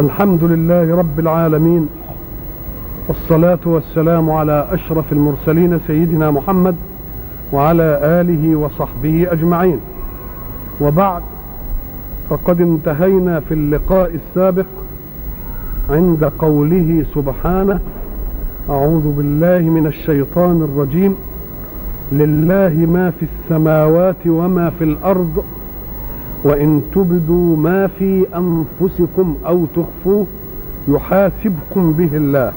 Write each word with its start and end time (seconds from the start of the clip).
الحمد 0.00 0.44
لله 0.44 0.96
رب 0.96 1.20
العالمين 1.20 1.88
والصلاة 3.08 3.58
والسلام 3.64 4.30
على 4.30 4.66
أشرف 4.72 5.12
المرسلين 5.12 5.80
سيدنا 5.86 6.30
محمد 6.30 6.76
وعلى 7.52 8.00
آله 8.02 8.56
وصحبه 8.56 9.26
أجمعين. 9.32 9.78
وبعد 10.80 11.22
فقد 12.30 12.60
انتهينا 12.60 13.40
في 13.40 13.54
اللقاء 13.54 14.14
السابق 14.14 14.66
عند 15.90 16.24
قوله 16.38 17.04
سبحانه 17.14 17.80
أعوذ 18.70 19.12
بالله 19.16 19.58
من 19.58 19.86
الشيطان 19.86 20.62
الرجيم 20.62 21.16
لله 22.12 22.72
ما 22.86 23.10
في 23.10 23.26
السماوات 23.26 24.26
وما 24.26 24.70
في 24.78 24.84
الأرض 24.84 25.44
وإن 26.44 26.82
تبدوا 26.94 27.56
ما 27.56 27.86
في 27.86 28.26
أنفسكم 28.36 29.36
أو 29.46 29.66
تخفوه 29.76 30.26
يحاسبكم 30.88 31.92
به 31.92 32.16
الله 32.16 32.52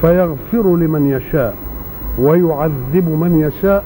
فيغفر 0.00 0.76
لمن 0.76 1.06
يشاء 1.06 1.54
ويعذب 2.18 3.08
من 3.08 3.40
يشاء 3.40 3.84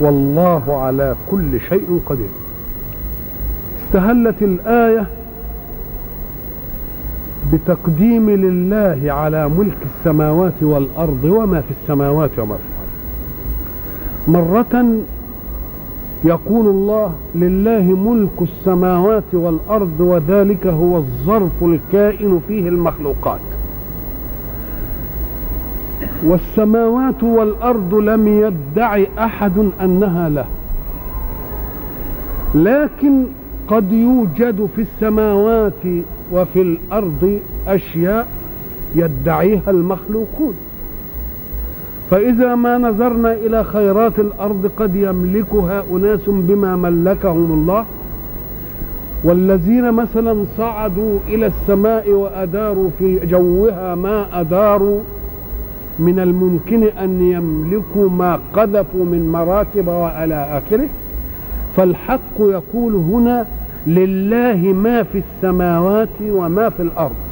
والله 0.00 0.82
على 0.82 1.14
كل 1.30 1.60
شيء 1.68 2.00
قدير. 2.06 2.28
استهلت 3.86 4.42
الآية 4.42 5.06
بتقديم 7.52 8.30
لله 8.30 9.12
على 9.12 9.48
ملك 9.48 9.76
السماوات 9.84 10.62
والأرض 10.62 11.24
وما 11.24 11.60
في 11.60 11.74
السماوات 11.82 12.30
وما 12.38 12.56
في 12.56 12.62
الأرض. 12.68 12.86
مرة 14.28 14.86
يقول 16.24 16.66
الله 16.66 17.12
لله 17.34 17.82
ملك 17.82 18.42
السماوات 18.42 19.24
والأرض 19.32 20.00
وذلك 20.00 20.66
هو 20.66 20.96
الظرف 20.96 21.62
الكائن 21.62 22.40
فيه 22.48 22.68
المخلوقات. 22.68 23.40
والسماوات 26.24 27.22
والأرض 27.22 27.94
لم 27.94 28.28
يدعي 28.28 29.08
أحد 29.18 29.68
أنها 29.80 30.28
له. 30.28 30.46
لكن 32.54 33.24
قد 33.68 33.92
يوجد 33.92 34.68
في 34.76 34.82
السماوات 34.82 35.82
وفي 36.32 36.62
الأرض 36.62 37.40
أشياء 37.68 38.28
يدعيها 38.94 39.70
المخلوقون. 39.70 40.54
فإذا 42.10 42.54
ما 42.54 42.78
نظرنا 42.78 43.32
إلى 43.32 43.64
خيرات 43.64 44.18
الأرض 44.18 44.70
قد 44.76 44.94
يملكها 44.94 45.84
أناس 45.92 46.20
بما 46.26 46.76
ملكهم 46.76 47.52
الله 47.52 47.84
والذين 49.24 49.92
مثلا 49.92 50.44
صعدوا 50.56 51.18
إلى 51.28 51.46
السماء 51.46 52.10
وأداروا 52.10 52.90
في 52.98 53.26
جوها 53.26 53.94
ما 53.94 54.40
أداروا 54.40 55.00
من 55.98 56.18
الممكن 56.18 56.84
أن 56.84 57.22
يملكوا 57.22 58.08
ما 58.08 58.38
قذفوا 58.54 59.04
من 59.04 59.28
مراتب 59.32 59.88
وإلى 59.88 60.62
آخره. 60.62 60.88
فالحق 61.76 62.40
يقول 62.40 62.94
هنا 62.94 63.46
لله 63.86 64.72
ما 64.72 65.02
في 65.02 65.22
السماوات 65.22 66.08
وما 66.30 66.68
في 66.68 66.82
الأرض. 66.82 67.25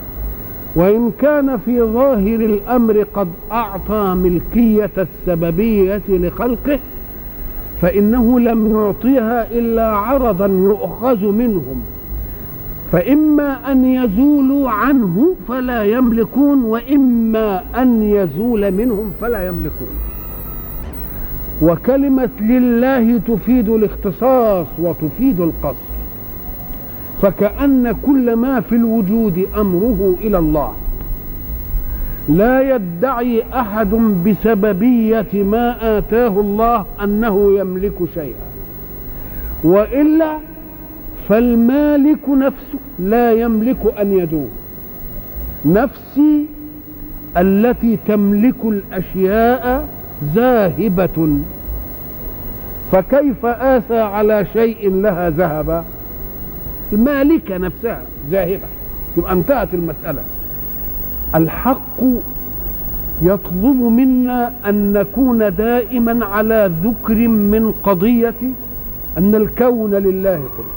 وإن 0.76 1.10
كان 1.18 1.58
في 1.58 1.82
ظاهر 1.82 2.34
الأمر 2.34 3.06
قد 3.14 3.28
أعطى 3.52 4.14
ملكية 4.14 4.90
السببية 4.98 6.02
لخلقه 6.08 6.78
فإنه 7.82 8.40
لم 8.40 8.70
يعطيها 8.70 9.50
إلا 9.50 9.86
عرضا 9.86 10.46
يؤخذ 10.46 11.26
منهم. 11.26 11.82
فإما 12.92 13.72
أن 13.72 13.84
يزولوا 13.84 14.70
عنه 14.70 15.34
فلا 15.48 15.84
يملكون 15.84 16.64
وإما 16.64 17.62
أن 17.76 18.02
يزول 18.02 18.70
منهم 18.70 19.12
فلا 19.20 19.46
يملكون. 19.46 19.88
وكلمة 21.62 22.28
لله 22.40 23.18
تفيد 23.18 23.68
الاختصاص 23.68 24.66
وتفيد 24.78 25.40
القصر 25.40 25.93
فكأن 27.22 27.94
كل 28.06 28.36
ما 28.36 28.60
في 28.60 28.74
الوجود 28.74 29.46
أمره 29.56 30.14
إلى 30.20 30.38
الله. 30.38 30.72
لا 32.28 32.74
يدعي 32.74 33.42
أحد 33.54 33.90
بسببية 34.26 35.32
ما 35.34 35.98
آتاه 35.98 36.40
الله 36.40 36.84
أنه 37.04 37.58
يملك 37.58 37.94
شيئا. 38.14 38.48
وإلا 39.64 40.38
فالمالك 41.28 42.28
نفسه 42.28 42.78
لا 42.98 43.32
يملك 43.32 43.94
أن 44.00 44.18
يدوم. 44.18 44.50
نفسي 45.64 46.46
التي 47.36 47.98
تملك 48.06 48.54
الأشياء 48.64 49.88
ذاهبة 50.34 51.38
فكيف 52.92 53.46
آسى 53.46 53.98
على 53.98 54.46
شيء 54.52 54.90
لها 54.90 55.30
ذهب 55.30 55.84
المالكة 56.92 57.56
نفسها 57.56 58.02
ذاهبة 58.30 58.66
تبقى 59.16 59.32
انتهت 59.32 59.74
المسألة. 59.74 60.22
الحق 61.34 62.00
يطلب 63.22 63.76
منا 63.76 64.52
أن 64.66 64.92
نكون 64.92 65.54
دائما 65.54 66.26
على 66.26 66.72
ذكر 66.84 67.28
من 67.28 67.74
قضية 67.84 68.34
أن 69.18 69.34
الكون 69.34 69.94
لله 69.94 70.36
كله 70.36 70.74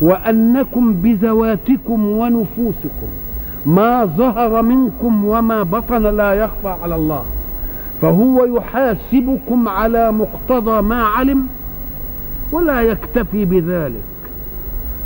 وأنكم 0.00 0.92
بذواتكم 0.92 2.06
ونفوسكم. 2.06 3.08
ما 3.66 4.04
ظهر 4.04 4.62
منكم 4.62 5.24
وما 5.24 5.62
بطن 5.62 6.02
لا 6.16 6.32
يخفى 6.32 6.74
على 6.82 6.94
الله. 6.94 7.24
فهو 8.02 8.44
يحاسبكم 8.44 9.68
على 9.68 10.12
مقتضى 10.12 10.82
ما 10.82 11.02
علم 11.04 11.48
ولا 12.52 12.80
يكتفي 12.80 13.44
بذلك. 13.44 14.02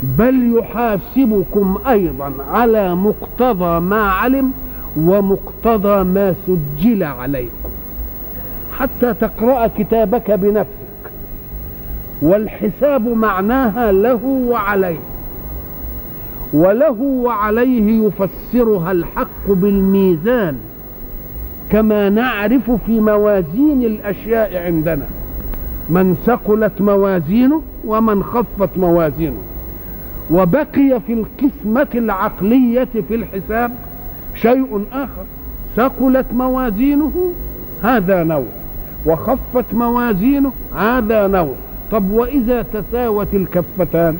بل 0.04 0.58
يحاسبكم 0.58 1.78
أيضا 1.88 2.32
على 2.50 2.94
مقتضى 2.94 3.80
ما 3.80 4.02
علم 4.02 4.52
ومقتضى 4.96 6.04
ما 6.04 6.34
سجل 6.46 7.02
عليكم. 7.02 7.70
حتى 8.78 9.14
تقرأ 9.14 9.66
كتابك 9.66 10.30
بنفسك 10.30 11.10
والحساب 12.22 13.08
معناها 13.08 13.92
له 13.92 14.24
وعليه 14.24 14.98
وله 16.52 17.00
وعليه 17.00 18.06
يفسرها 18.06 18.92
الحق 18.92 19.46
بالميزان 19.48 20.56
كما 21.70 22.08
نعرف 22.08 22.70
في 22.86 23.00
موازين 23.00 23.82
الأشياء 23.82 24.66
عندنا. 24.66 25.06
من 25.90 26.16
ثقلت 26.26 26.80
موازينه 26.80 27.62
ومن 27.86 28.22
خفت 28.22 28.70
موازينه. 28.76 29.38
وبقي 30.30 31.00
في 31.06 31.12
القسمة 31.12 31.88
العقلية 31.94 32.88
في 33.08 33.14
الحساب 33.14 33.72
شيء 34.34 34.84
آخر. 34.92 35.24
ثقلت 35.76 36.26
موازينه 36.32 37.32
هذا 37.82 38.24
نوع. 38.24 38.46
وخفت 39.06 39.74
موازينه 39.74 40.52
هذا 40.76 41.26
نوع. 41.26 41.54
طب 41.90 42.10
وإذا 42.10 42.62
تساوت 42.62 43.34
الكفتان؟ 43.34 44.16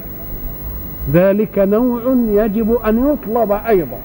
ذلك 1.12 1.59
نوع 1.59 2.03
يجب 2.28 2.75
أن 2.87 3.12
يطلب 3.12 3.53
أيضا. 3.53 3.98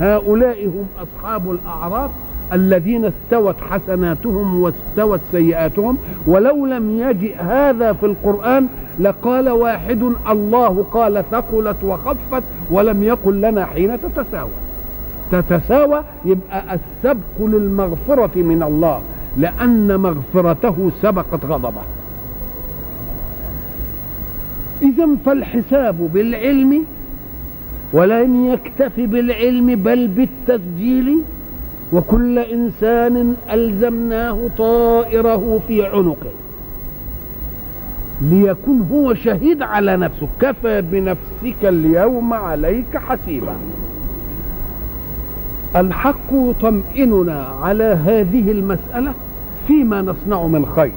هؤلاء 0.00 0.66
هم 0.66 0.86
أصحاب 1.02 1.50
الأعراف. 1.50 2.10
الذين 2.52 3.04
استوت 3.04 3.54
حسناتهم 3.70 4.60
واستوت 4.60 5.20
سيئاتهم 5.32 5.98
ولو 6.26 6.66
لم 6.66 7.00
يجئ 7.00 7.36
هذا 7.36 7.92
في 7.92 8.06
القرآن 8.06 8.66
لقال 8.98 9.48
واحد 9.48 10.02
الله 10.30 10.84
قال 10.92 11.24
ثقلت 11.30 11.76
وخفت 11.84 12.42
ولم 12.70 13.02
يقل 13.02 13.40
لنا 13.40 13.66
حين 13.66 13.98
تتساوى. 14.02 14.50
تتساوى 15.32 16.02
يبقى 16.24 16.64
السبق 16.74 17.40
للمغفرة 17.40 18.42
من 18.42 18.62
الله 18.62 19.00
لأن 19.36 20.00
مغفرته 20.00 20.90
سبقت 21.02 21.44
غضبه. 21.44 21.82
إذا 24.82 25.08
فالحساب 25.26 26.10
بالعلم 26.14 26.84
ولن 27.92 28.44
يكتفي 28.44 29.06
بالعلم 29.06 29.74
بل 29.74 30.08
بالتسجيل 30.08 31.18
وكل 31.92 32.38
إنسان 32.38 33.36
ألزمناه 33.52 34.38
طائره 34.58 35.60
في 35.68 35.86
عنقه. 35.86 36.30
ليكون 38.22 38.88
هو 38.92 39.14
شهيد 39.14 39.62
على 39.62 39.96
نفسه. 39.96 40.28
كفى 40.40 40.82
بنفسك 40.82 41.64
اليوم 41.64 42.32
عليك 42.32 42.96
حسيبا. 42.96 43.54
الحق 45.76 46.32
يطمئننا 46.32 47.46
على 47.62 47.84
هذه 47.84 48.50
المسألة 48.50 49.12
فيما 49.66 50.02
نصنع 50.02 50.46
من 50.46 50.66
خير. 50.66 50.92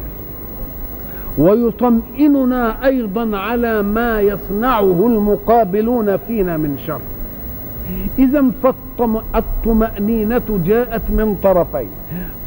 ويطمئننا 1.37 2.85
أيضا 2.85 3.37
على 3.37 3.81
ما 3.81 4.21
يصنعه 4.21 5.07
المقابلون 5.07 6.17
فينا 6.17 6.57
من 6.57 6.77
شر. 6.87 6.99
إذا 8.19 8.43
فالطمأنينة 8.63 10.59
جاءت 10.65 11.01
من 11.09 11.37
طرفين. 11.43 11.89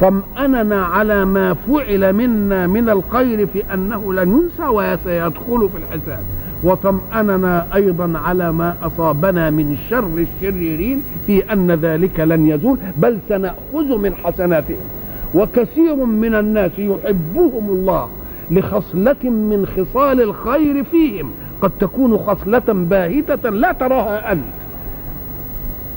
طمأننا 0.00 0.84
على 0.84 1.24
ما 1.24 1.54
فعل 1.54 2.12
منا 2.12 2.66
من 2.66 2.88
الخير 2.88 3.46
في 3.46 3.62
أنه 3.74 4.12
لن 4.12 4.32
ينسى 4.32 4.66
وسيدخل 4.68 5.68
في 5.68 5.78
الحساب. 5.78 6.22
وطمأننا 6.62 7.66
أيضا 7.74 8.18
على 8.18 8.52
ما 8.52 8.74
أصابنا 8.82 9.50
من 9.50 9.76
شر 9.90 10.26
الشريرين 10.26 11.02
في 11.26 11.52
أن 11.52 11.70
ذلك 11.70 12.20
لن 12.20 12.46
يزول 12.46 12.78
بل 12.96 13.18
سنأخذ 13.28 13.98
من 13.98 14.14
حسناتهم. 14.14 14.86
وكثير 15.34 15.94
من 15.94 16.34
الناس 16.34 16.72
يحبهم 16.78 17.70
الله 17.70 18.08
لخصلة 18.50 19.24
من 19.24 19.66
خصال 19.66 20.20
الخير 20.22 20.84
فيهم. 20.84 21.30
قد 21.60 21.70
تكون 21.80 22.18
خصلة 22.18 22.62
باهتة 22.68 23.50
لا 23.50 23.72
تراها 23.72 24.32
أنت. 24.32 24.42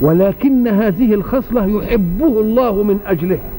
ولكن 0.01 0.68
هذه 0.68 1.13
الخصلة 1.13 1.66
يحبه 1.66 2.40
الله 2.40 2.84
من 2.84 3.00
أجلها 3.06 3.50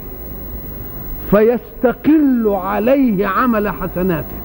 فيستقل 1.30 2.48
عليه 2.48 3.26
عمل 3.26 3.68
حسناته. 3.68 4.40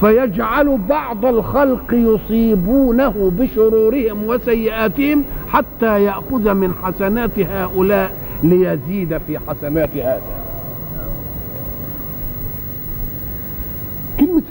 فيجعل 0.00 0.78
بعض 0.88 1.24
الخلق 1.24 1.84
يصيبونه 1.92 3.32
بشرورهم 3.38 4.24
وسيئاتهم 4.26 5.24
حتى 5.48 6.04
يأخذ 6.04 6.54
من 6.54 6.74
حسنات 6.82 7.38
هؤلاء 7.38 8.12
ليزيد 8.42 9.18
في 9.26 9.38
حسنات 9.38 9.96
هذا. 9.96 10.41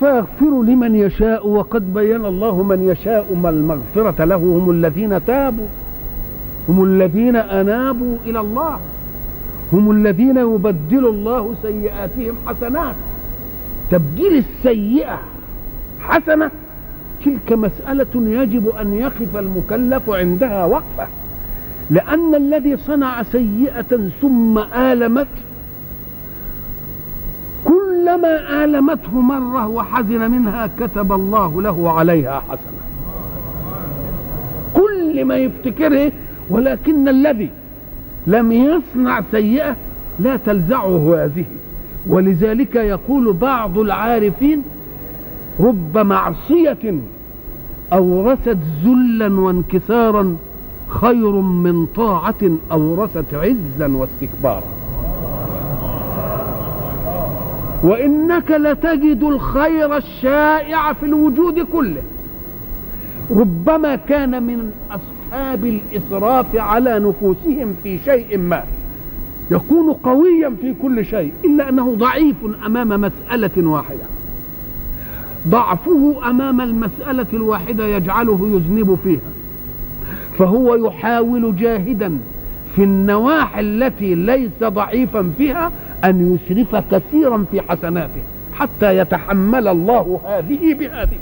فيغفر 0.01 0.63
لمن 0.63 0.95
يشاء 0.95 1.47
وقد 1.47 1.93
بين 1.93 2.25
الله 2.25 2.63
من 2.63 2.89
يشاء 2.89 3.35
ما 3.43 3.49
المغفرة 3.49 4.25
له. 4.25 4.35
هم 4.35 4.71
الذين 4.71 5.25
تابوا 5.25 5.65
هم 6.69 6.83
الذين 6.83 7.35
أنابوا 7.35 8.17
إلى 8.25 8.39
الله 8.39 8.79
هم 9.73 9.91
الذين 9.91 10.37
يبدل 10.37 11.07
الله 11.07 11.55
سيئاتهم 11.61 12.35
حسنات. 12.45 12.95
تبديل 13.91 14.37
السيئة 14.37 15.19
حسنة 15.99 16.51
تلك 17.25 17.53
مسألة 17.53 18.13
يجب 18.15 18.69
أن 18.81 18.93
يقف 18.93 19.37
المكلف 19.37 20.09
عندها 20.09 20.65
وقفة. 20.65 21.07
لأن 21.89 22.35
الذي 22.35 22.77
صنع 22.77 23.23
سيئة 23.23 24.09
ثم 24.21 24.57
آلمت 24.57 25.27
كلما 27.65 28.63
آلمته 28.63 29.21
مرة 29.21 29.67
وحزن 29.67 30.31
منها 30.31 30.69
كتب 30.79 31.11
الله 31.11 31.61
له 31.61 31.91
عليها 31.91 32.43
حسنة. 32.49 32.81
كل 34.73 35.25
ما 35.25 35.37
يفتكره 35.37 36.11
ولكن 36.49 37.07
الذي 37.07 37.49
لم 38.27 38.51
يصنع 38.51 39.21
سيئة 39.31 39.75
لا 40.19 40.37
تلزعه 40.37 41.15
هذه. 41.15 41.45
ولذلك 42.07 42.75
يقول 42.75 43.33
بعض 43.33 43.77
العارفين 43.77 44.63
رب 45.59 45.97
معصية 45.97 46.99
أورثت 47.93 48.57
ذلا 48.83 49.39
وانكسارا 49.39 50.37
خير 50.87 51.31
من 51.41 51.85
طاعة 51.85 52.57
أورثت 52.71 53.33
عزا 53.33 53.87
واستكبارا. 53.87 54.80
وإنك 57.83 58.51
لتجد 58.51 59.23
الخير 59.23 59.97
الشائع 59.97 60.93
في 60.93 61.05
الوجود 61.05 61.59
كله. 61.59 62.01
ربما 63.31 63.95
كان 63.95 64.43
من 64.43 64.71
أصحاب 64.91 65.65
الإسراف 65.65 66.55
على 66.55 66.99
نفوسهم 66.99 67.75
في 67.83 67.99
شيء 68.05 68.37
ما 68.37 68.63
يكون 69.51 69.93
قويا 69.93 70.53
في 70.61 70.73
كل 70.81 71.05
شيء 71.05 71.33
إلا 71.45 71.69
أنه 71.69 71.95
ضعيف 71.95 72.35
أمام 72.65 73.01
مسألة 73.01 73.67
واحدة. 73.69 74.03
ضعفه 75.47 76.15
أمام 76.29 76.61
المسألة 76.61 77.25
الواحدة 77.33 77.85
يجعله 77.85 78.49
يذنب 78.53 78.97
فيها 79.03 79.19
فهو 80.37 80.75
يحاول 80.75 81.55
جاهدا 81.55 82.17
في 82.75 82.83
النواحي 82.83 83.59
التي 83.61 84.15
ليس 84.15 84.63
ضعيفا 84.63 85.31
فيها 85.37 85.71
أن 86.03 86.35
يسرف 86.35 86.75
كثيرا 86.91 87.45
في 87.51 87.61
حسناته 87.61 88.21
حتى 88.53 88.97
يتحمل 88.97 89.67
الله 89.67 90.21
هذه 90.25 90.73
بهذه. 90.73 91.17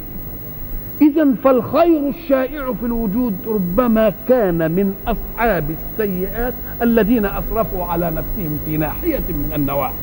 إذا 1.02 1.28
فالخير 1.44 2.10
الشائع 2.10 2.74
في 2.74 2.86
الوجود 2.86 3.36
ربما 3.48 4.14
كان 4.30 4.72
من 4.72 4.94
أصحاب 5.08 5.64
السيئات 5.70 6.54
الذين 6.82 7.26
أسرفوا 7.26 7.86
على 7.86 8.06
نفسهم 8.06 8.60
في 8.66 8.78
ناحية 8.78 9.24
من 9.30 9.52
النواحي. 9.56 9.94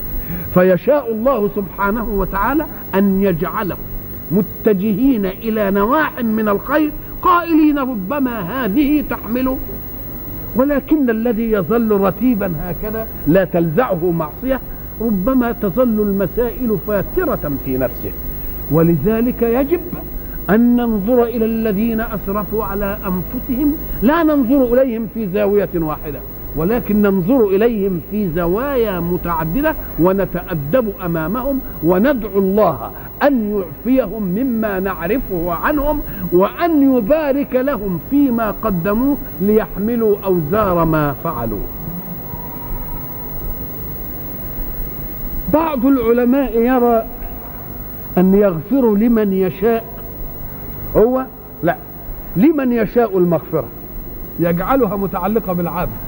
فيشاء 0.55 1.13
الله 1.13 1.51
سبحانه 1.57 2.09
وتعالى 2.09 2.67
أن 2.95 3.23
يجعلهم 3.23 3.79
متجهين 4.31 5.27
إلى 5.27 5.71
نواح 5.71 6.21
من 6.21 6.49
الخير 6.49 6.93
قائلين 7.23 7.79
ربما 7.79 8.41
هذه 8.41 9.05
تحمل 9.11 9.57
ولكن 10.57 11.11
الذي 11.11 11.51
يظل 11.51 12.01
رتيبا 12.01 12.53
هكذا 12.63 13.07
لا 13.27 13.45
تلزعه 13.45 14.11
معصية 14.11 14.61
ربما 15.01 15.53
تظل 15.53 16.01
المسائل 16.01 16.79
فاترة 16.87 17.53
في 17.65 17.79
نفسه. 17.79 18.13
ولذلك 18.71 19.43
يجب 19.43 19.81
أن 20.51 20.77
ننظر 20.77 21.23
إلى 21.23 21.45
الذين 21.45 22.01
أسرفوا 22.01 22.65
على 22.65 22.99
أنفسهم 23.07 23.77
لا 24.03 24.23
ننظر 24.23 24.75
إليهم 24.75 25.09
في 25.15 25.29
زاوية 25.29 25.69
واحدة. 25.75 26.19
ولكن 26.57 27.03
ننظر 27.03 27.47
إليهم 27.47 28.01
في 28.11 28.31
زوايا 28.31 29.01
متعددة 29.01 29.75
ونتأدب 29.99 30.93
أمامهم 31.05 31.61
وندعو 31.83 32.39
الله 32.39 32.91
أن 33.23 33.63
يعفيهم 33.63 34.23
مما 34.23 34.81
نعرفه 34.81 35.53
عنهم 35.53 36.01
وأن 36.33 36.97
يبارك 36.97 37.55
لهم 37.55 38.01
فيما 38.11 38.55
قدموه 38.63 39.17
ليحملوا 39.41 40.17
أوزار 40.25 40.85
ما 40.85 41.15
فعلوا. 41.25 41.67
بعض 45.53 45.87
العلماء 45.87 46.59
يرى 46.59 47.05
أن 48.19 48.35
يغفر 48.35 48.95
لمن 48.95 49.33
يشاء 49.33 49.85
هو 50.97 51.25
لا 51.63 51.77
لمن 52.37 52.73
يشاء 52.73 53.19
المغفرة 53.19 53.69
يجعلها 54.41 54.97
متعلقة 54.97 55.53
بالعبد. 55.53 56.06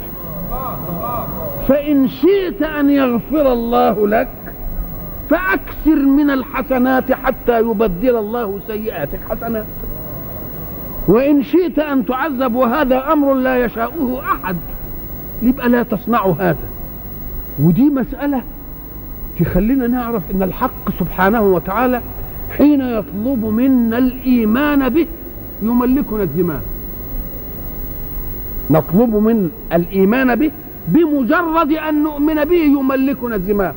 فإن 1.68 2.08
شئت 2.08 2.62
أن 2.62 2.90
يغفر 2.90 3.52
الله 3.52 4.08
لك 4.08 4.28
فأكثر 5.30 5.96
من 5.96 6.30
الحسنات 6.30 7.12
حتى 7.12 7.58
يبدل 7.58 8.16
الله 8.16 8.60
سيئاتك 8.66 9.20
حسنات. 9.30 9.66
وإن 11.08 11.42
شئت 11.42 11.78
أن 11.78 12.06
تعذب 12.06 12.54
وهذا 12.54 13.12
أمر 13.12 13.34
لا 13.34 13.64
يشاؤه 13.64 14.22
أحد 14.32 14.56
يبقى 15.42 15.68
لا 15.68 15.82
تصنع 15.82 16.26
هذا. 16.38 16.68
ودي 17.58 17.82
مسألة 17.90 18.42
تخلينا 19.40 19.86
نعرف 19.86 20.22
أن 20.34 20.42
الحق 20.42 20.90
سبحانه 20.98 21.42
وتعالى 21.42 22.00
حين 22.56 22.80
يطلب 22.80 23.44
منا 23.44 23.98
الإيمان 23.98 24.88
به 24.88 25.06
يملكنا 25.62 26.22
الزمان 26.22 26.60
نطلب 28.70 29.14
من 29.14 29.50
الإيمان 29.72 30.34
به 30.34 30.50
بمجرد 30.88 31.72
أن 31.72 32.02
نؤمن 32.02 32.44
به 32.44 32.56
يملكنا 32.56 33.36
الزمان 33.36 33.74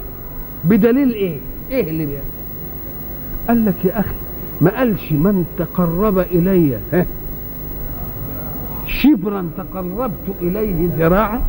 بدليل 0.64 1.14
إيه؟ 1.14 1.38
إيه 1.72 1.90
اللي 1.90 2.06
بيه؟ 2.06 2.20
قال 3.48 3.66
لك 3.66 3.86
يا 3.86 4.00
أخي 4.00 4.16
ما 4.62 4.78
قالش 4.78 5.12
من 5.12 5.46
تقرب 5.58 6.20
إلي. 6.20 6.78
شبرا 8.88 9.50
تقربت 9.58 10.36
إليه 10.42 10.90
ذراعا. 10.98 11.42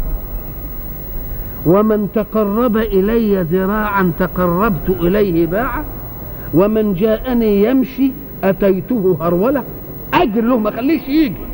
ومن 1.67 2.09
تقرب 2.15 2.77
إلي 2.77 3.43
ذراعا 3.43 4.13
تقربت 4.19 4.91
إليه 4.91 5.47
باعا. 5.47 5.85
ومن 6.55 6.95
جاءني 6.95 7.65
يمشي 7.65 8.13
أتيته 8.45 9.17
هرولة. 9.21 9.65
أجر 10.15 10.41
له 10.41 10.59
ما 10.59 10.71
خليش 10.71 11.03
يجي. 11.09 11.52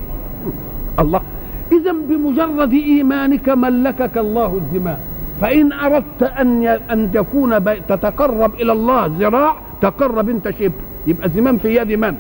بمجرد 2.19 2.73
إيمانك 2.73 3.49
ملكك 3.49 4.19
الله 4.19 4.61
الزمان 4.63 4.99
فإن 5.41 5.73
أردت 5.73 6.23
أن 6.23 6.67
أن 6.67 7.13
تكون 7.13 7.65
تتقرب 7.89 8.55
إلى 8.55 8.73
الله 8.73 9.07
ذراع 9.19 9.55
تقرب 9.81 10.29
أنت 10.29 10.51
شبر 10.51 10.81
يبقى 11.07 11.29
زمان 11.29 11.59
في 11.59 11.77
يد 11.77 11.93
من؟ 11.93 12.15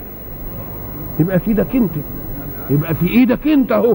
يبقى 1.21 1.38
في 1.38 1.49
إيدك 1.50 1.76
أنت. 1.76 1.90
يبقى 2.71 2.95
في 2.95 3.07
إيدك 3.09 3.49
أنت 3.49 3.73
أهو. 3.73 3.95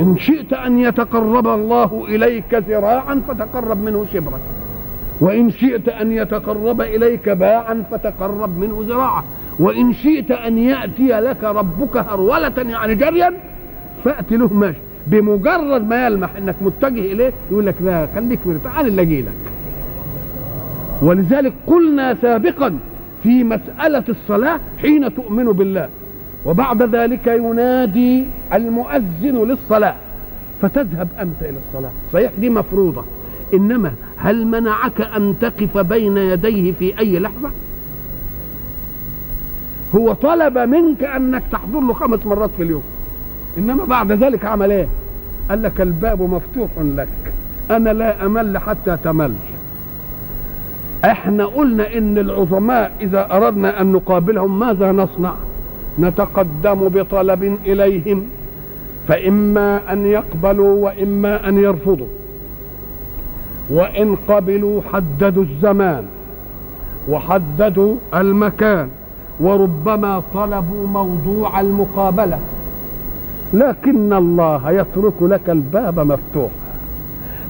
إن 0.00 0.16
شئت 0.18 0.52
أن 0.52 0.78
يتقرب 0.78 1.46
الله 1.48 2.04
إليك 2.08 2.54
ذراعا 2.54 3.22
فتقرب 3.28 3.82
منه 3.84 4.06
شبرا. 4.12 4.38
وإن 5.20 5.50
شئت 5.50 5.88
أن 5.88 6.12
يتقرب 6.12 6.80
إليك 6.80 7.28
باعا 7.28 7.84
فتقرب 7.90 8.58
منه 8.58 8.84
ذراعا. 8.88 9.22
وإن 9.58 9.92
شئت 9.92 10.30
أن 10.30 10.58
يأتي 10.58 11.08
لك 11.08 11.44
ربك 11.44 11.96
هرولة 11.96 12.52
يعني 12.58 12.94
جريا 12.94 13.34
فأت 14.04 14.32
له 14.32 14.54
ماشي 14.54 14.78
بمجرد 15.06 15.88
ما 15.88 16.06
يلمح 16.06 16.36
إنك 16.36 16.54
متجه 16.60 17.12
إليه 17.12 17.32
يقول 17.50 17.66
لك 17.66 17.74
لا 17.80 18.08
خليك 18.14 18.38
مرتاح 18.46 18.78
أنا 18.78 18.88
اللي 18.88 19.02
أجي 19.02 19.22
لك 19.22 19.32
ولذلك 21.02 21.52
قلنا 21.66 22.16
سابقا 22.22 22.78
في 23.22 23.44
مسألة 23.44 24.04
الصلاة 24.08 24.60
حين 24.78 25.14
تؤمن 25.14 25.44
بالله. 25.44 25.88
وبعد 26.46 26.82
ذلك 26.82 27.26
ينادي 27.26 28.24
المؤذن 28.52 29.48
للصلاة 29.48 29.94
فتذهب 30.62 31.08
أنت 31.20 31.42
إلى 31.42 31.56
الصلاة. 31.68 31.90
صحيح 32.12 32.32
دي 32.38 32.50
مفروضة. 32.50 33.04
إنما 33.54 33.92
هل 34.16 34.46
منعك 34.46 35.00
أن 35.00 35.34
تقف 35.40 35.78
بين 35.78 36.16
يديه 36.16 36.72
في 36.72 36.98
أي 36.98 37.18
لحظة؟ 37.18 37.50
هو 39.94 40.12
طلب 40.12 40.58
منك 40.58 41.04
أنك 41.04 41.42
تحضر 41.52 41.80
له 41.80 41.92
خمس 41.92 42.26
مرات 42.26 42.50
في 42.56 42.62
اليوم. 42.62 42.82
إنما 43.58 43.84
بعد 43.84 44.12
ذلك 44.12 44.44
عمل 44.44 44.70
إيه؟ 44.70 44.86
قال 45.48 45.62
لك 45.62 45.80
الباب 45.80 46.22
مفتوح 46.22 46.68
لك. 46.78 47.08
أنا 47.70 47.90
لا 47.90 48.26
أمل 48.26 48.58
حتى 48.58 48.96
تمل. 49.04 49.34
إحنا 51.04 51.44
قلنا 51.46 51.98
إن 51.98 52.18
العظماء 52.18 52.92
إذا 53.00 53.36
أردنا 53.36 53.80
أن 53.80 53.92
نقابلهم 53.92 54.58
ماذا 54.58 54.92
نصنع؟ 54.92 55.34
نتقدم 55.98 56.88
بطلب 56.88 57.58
إليهم 57.66 58.22
فإما 59.08 59.92
أن 59.92 60.06
يقبلوا 60.06 60.84
وإما 60.84 61.48
أن 61.48 61.58
يرفضوا. 61.58 62.06
وإن 63.70 64.16
قبلوا 64.28 64.80
حددوا 64.92 65.44
الزمان 65.44 66.04
وحددوا 67.08 67.96
المكان 68.14 68.88
وربما 69.40 70.22
طلبوا 70.34 70.86
موضوع 70.86 71.60
المقابلة. 71.60 72.38
لكن 73.54 74.12
الله 74.12 74.70
يترك 74.70 75.22
لك 75.22 75.50
الباب 75.50 76.00
مفتوحا 76.00 76.54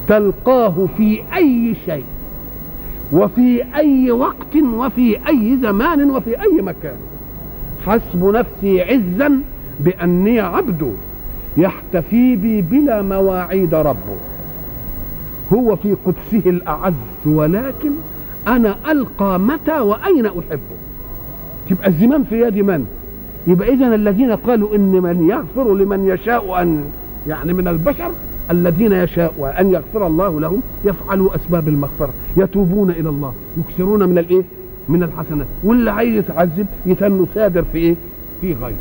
تلقاه 0.09 0.87
في 0.97 1.21
أي 1.37 1.75
شيء 1.87 2.05
وفي 3.13 3.65
أي 3.75 4.11
وقت 4.11 4.57
وفي 4.57 5.29
أي 5.29 5.59
زمان 5.63 6.11
وفي 6.11 6.41
أي 6.43 6.63
مكان. 6.63 6.97
حسب 7.87 8.25
نفسي 8.25 8.83
عزا 8.83 9.41
بأني 9.81 10.41
عبد 10.41 10.95
يحتفي 11.57 12.37
بي 12.37 12.63
بلا 12.63 13.03
مواعيد 13.03 13.75
ربه 13.75 14.17
هو 15.53 15.77
في 15.77 15.97
قدسه 16.07 16.51
الأعز 16.51 16.93
ولكن 17.27 17.91
أنا 18.49 18.77
ألقى 18.91 19.41
متى 19.41 19.79
وأين 19.81 20.27
أحبه 20.27 20.77
تبقى 21.71 21.89
الزمام 21.89 22.25
في 22.25 22.41
يد 22.43 22.57
من؟ 22.57 22.87
يبقى 23.47 23.69
إذن 23.69 23.95
الذين 23.95 24.33
قالوا 24.33 24.75
إن 24.75 24.93
من 24.93 25.29
يغفر 25.31 25.75
لمن 25.75 26.07
يشاء 26.07 26.63
أن 26.63 26.85
يعني 27.29 27.53
من 27.53 27.69
البشر 27.69 28.11
الذين 28.51 28.93
يشاء 28.93 29.55
أن 29.61 29.73
يغفر 29.73 30.07
الله 30.07 30.41
لهم 30.41 30.63
يفعلوا 30.85 31.37
أسباب 31.37 31.69
المغفرة 31.69 32.13
يتوبون 32.37 32.91
إلى 32.91 33.09
الله 33.09 33.33
يكثرون 33.59 34.09
من 34.09 34.19
الإيه؟ 34.19 34.43
من 34.89 35.03
الحسنات. 35.03 35.47
واللي 35.65 35.91
عايز 35.91 36.15
يتعذب 36.17 36.67
يتنوا 36.87 37.27
سادر 37.35 37.65
في 37.73 37.79
إيه؟ 37.79 37.95
في 38.41 38.55
غير 38.55 38.77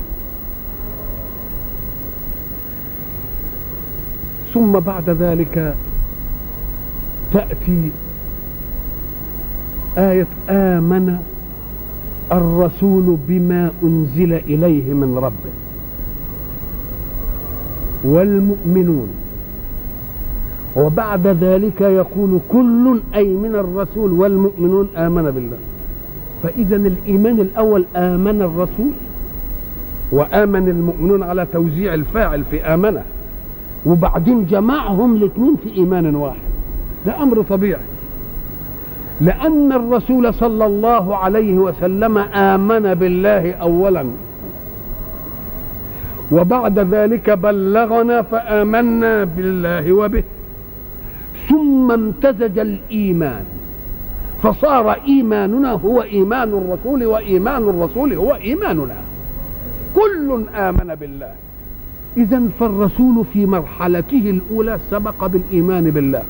ثم 4.53 4.72
بعد 4.72 5.10
ذلك 5.10 5.75
تأتي 7.34 7.91
آية 9.98 10.27
آمن 10.50 11.17
الرسول 12.34 13.18
بما 13.28 13.72
أنزل 13.84 14.34
إليه 14.34 14.94
من 14.94 15.18
ربه. 15.18 15.54
والمؤمنون. 18.04 19.08
وبعد 20.75 21.28
ذلك 21.28 21.82
يقول 21.82 22.40
كل 22.50 23.00
أي 23.16 23.28
من 23.28 23.56
الرسول 23.56 24.12
والمؤمنون 24.12 24.88
آمن 24.98 25.32
بالله. 25.32 25.58
فإذا 26.44 26.75
الإيمان 26.75 27.40
الأول 27.40 27.86
آمن 27.96 28.42
الرسول 28.42 28.92
وآمن 30.12 30.70
المؤمنون 30.70 31.24
على 31.24 31.48
توزيع 31.54 31.94
الفاعل 31.94 32.44
في 32.52 32.63
آمنه. 32.74 33.04
وبعدين 33.86 34.46
جمعهم 34.46 35.16
الاثنين 35.16 35.56
في 35.63 35.74
إيمان 35.78 36.16
واحد. 36.16 36.38
ده 37.06 37.24
أمر 37.24 37.42
طبيعي. 37.50 37.82
لأن 39.22 39.72
الرسول 39.72 40.34
صلى 40.34 40.65
الله 40.65 41.17
عليه 41.17 41.53
وسلم 41.53 42.17
آمن 42.17 42.93
بالله 42.93 43.51
أولا. 43.51 44.05
وبعد 46.32 46.79
ذلك 46.79 47.29
بلغنا 47.29 48.22
فآمنا 48.22 49.24
بالله 49.24 49.93
وبه. 49.93 50.24
ثم 51.50 51.91
امتزج 51.91 52.60
الإيمان. 52.60 53.46
فصار 54.43 54.91
إيماننا 54.91 55.72
هو 55.72 56.01
إيمان 56.01 56.50
الرسول 56.50 57.05
وإيمان 57.05 57.70
الرسول 57.70 58.13
هو 58.13 58.36
إيماننا. 58.36 58.98
كل 59.96 60.43
آمن 60.55 60.96
بالله. 60.96 61.32
اذا 62.17 62.41
فالرسول 62.60 63.25
في 63.34 63.46
مرحلته 63.46 64.29
الأولى 64.29 64.79
سبق 64.91 65.25
بالإيمان 65.25 65.84
بالله. 65.84 66.24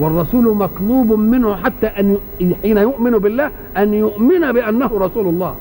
والرسول 0.00 0.56
مطلوب 0.56 1.12
منه 1.12 1.56
حتى 1.56 1.86
أن 1.86 2.18
حين 2.62 2.78
يؤمن 2.78 3.10
بالله 3.10 3.50
أن 3.76 3.94
يؤمن 3.94 4.52
بأنه 4.52 4.90
رسول 4.94 5.26
الله. 5.26 5.54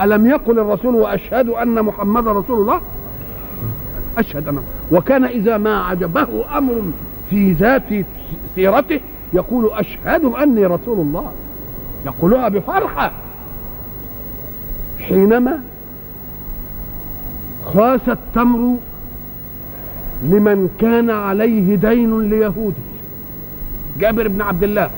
ألم 0.00 0.26
يقل 0.26 0.58
الرسول 0.58 0.94
وأشهد 0.94 1.48
أن 1.48 1.82
محمد 1.82 2.28
رسول 2.28 2.60
الله؟ 2.60 2.80
أشهد 4.18 4.48
أنه. 4.48 4.62
وكان 4.92 5.24
إذا 5.24 5.58
ما 5.58 5.82
عجبه 5.82 6.58
أمر 6.58 6.82
في 7.30 7.52
ذات 7.52 8.06
سيرته 8.54 9.00
يقول 9.32 9.70
أشهد 9.72 10.24
أني 10.24 10.66
رسول 10.66 10.98
الله. 10.98 11.32
يقولها 12.06 12.48
بفرحة. 12.48 13.12
حينما 14.98 15.60
خاس 17.74 18.08
التمر 18.08 18.76
لمن 20.22 20.68
كان 20.78 21.10
عليه 21.10 21.76
دين 21.76 22.20
ليهودي 22.20 22.90
جابر 24.00 24.28
بن 24.28 24.42
عبد 24.42 24.62
الله. 24.62 24.90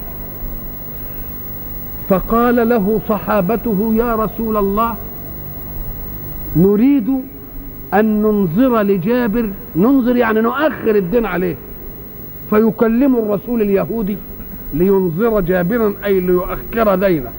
فقال 2.09 2.69
له 2.69 3.01
صحابته 3.09 3.95
يا 3.97 4.15
رسول 4.15 4.57
الله 4.57 4.95
نريد 6.57 7.09
أن 7.95 8.23
ننظر 8.23 8.83
لجابر 8.83 9.51
ننظر 9.77 10.17
يعني 10.17 10.41
نؤخر 10.41 10.97
الدين 10.97 11.27
عليه. 11.27 11.57
فيكلم 12.51 13.17
الرسول 13.17 13.63
اليهودي 13.63 14.17
لينظر 14.75 15.41
جابرا 15.41 15.95
أي 16.05 16.21
ليؤخر 16.21 16.95
دينه. 16.95 17.31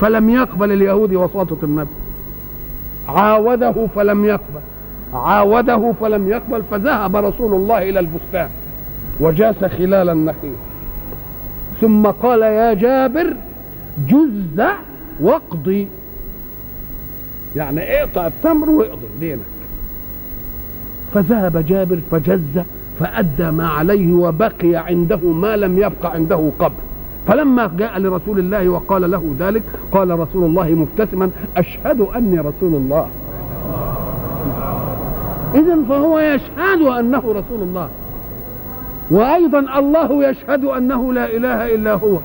فلم 0.00 0.30
يقبل 0.30 0.72
اليهودي 0.72 1.16
وساطة 1.16 1.56
النبي. 1.62 1.90
عاوده 3.08 3.86
فلم 3.94 4.24
يقبل. 4.24 4.60
عاوده 5.14 5.92
فلم 6.00 6.28
يقبل 6.28 6.62
فذهب 6.70 7.16
رسول 7.16 7.54
الله 7.54 7.88
إلى 7.88 8.00
البستان 8.00 8.48
وجاس 9.20 9.64
خلال 9.64 10.08
النخيل. 10.08 10.52
ثم 11.80 12.06
قال 12.06 12.42
يا 12.42 12.74
جابر 12.74 13.36
جز 14.08 14.66
واقضي 15.20 15.88
يعني 17.56 18.02
اقطع 18.02 18.26
التمر 18.26 18.70
واقضي 18.70 19.06
دينك. 19.20 19.40
فذهب 21.14 21.66
جابر 21.66 21.98
فجز 22.10 22.62
فأدى 23.00 23.50
ما 23.50 23.68
عليه 23.68 24.12
وبقي 24.12 24.76
عنده 24.76 25.16
ما 25.16 25.56
لم 25.56 25.78
يبق 25.78 26.06
عنده 26.06 26.50
قبل. 26.58 26.74
فلما 27.28 27.70
جاء 27.78 27.98
لرسول 27.98 28.38
الله 28.38 28.68
وقال 28.68 29.10
له 29.10 29.34
ذلك 29.38 29.62
قال 29.92 30.18
رسول 30.18 30.44
الله 30.44 30.70
مبتسما 30.70 31.30
أشهد 31.56 32.00
أني 32.00 32.38
رسول 32.38 32.74
الله. 32.74 33.08
إذا 35.54 35.78
فهو 35.88 36.18
يشهد 36.18 36.82
أنه 36.82 37.18
رسول 37.18 37.60
الله. 37.62 37.88
وأيضا 39.10 39.78
الله 39.78 40.28
يشهد 40.28 40.64
أنه 40.64 41.12
لا 41.12 41.36
إله 41.36 41.74
إلا 41.74 41.92
هو. 41.94 42.18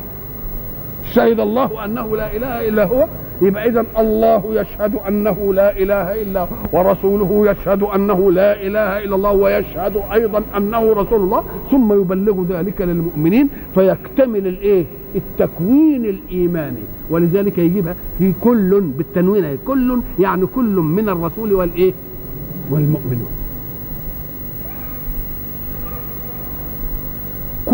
شهد 1.13 1.39
الله 1.39 1.86
أنه 1.86 2.15
لا 2.15 2.36
إله 2.36 2.68
إلا 2.70 2.86
هو. 2.86 3.08
يبقى 3.42 3.70
إذا 3.70 3.86
الله 4.00 4.44
يشهد 4.62 4.96
أنه 5.08 5.54
لا 5.54 5.77
إله 5.77 6.22
إلا 6.22 6.42
هو 6.42 6.48
ورسوله 6.74 7.51
يشهد 7.51 7.84
أنه 7.84 8.32
لا 8.32 8.62
إله 8.62 9.04
إلا 9.04 9.15
الله 9.15 9.32
ويشهد 9.32 10.01
أيضا 10.13 10.44
أنه 10.58 10.94
رسول 10.94 11.22
الله. 11.22 11.44
ثم 11.72 12.01
يبلغ 12.01 12.44
ذلك 12.50 12.82
للمؤمنين 12.82 13.50
فيكتمل 13.75 14.48
الإيه؟ 14.48 14.86
التكوين 15.15 16.06
الإيماني. 16.06 16.84
ولذلك 17.10 17.58
يجيبها 17.58 17.96
في 18.18 18.34
كل 18.42 18.82
بالتنوين 18.82 19.58
كل 19.65 20.00
يعني 20.20 20.46
كل 20.46 20.75
من 20.75 21.10
الرسول 21.10 21.54
والإيه؟ 21.54 21.94
والمؤمنون. 22.72 23.44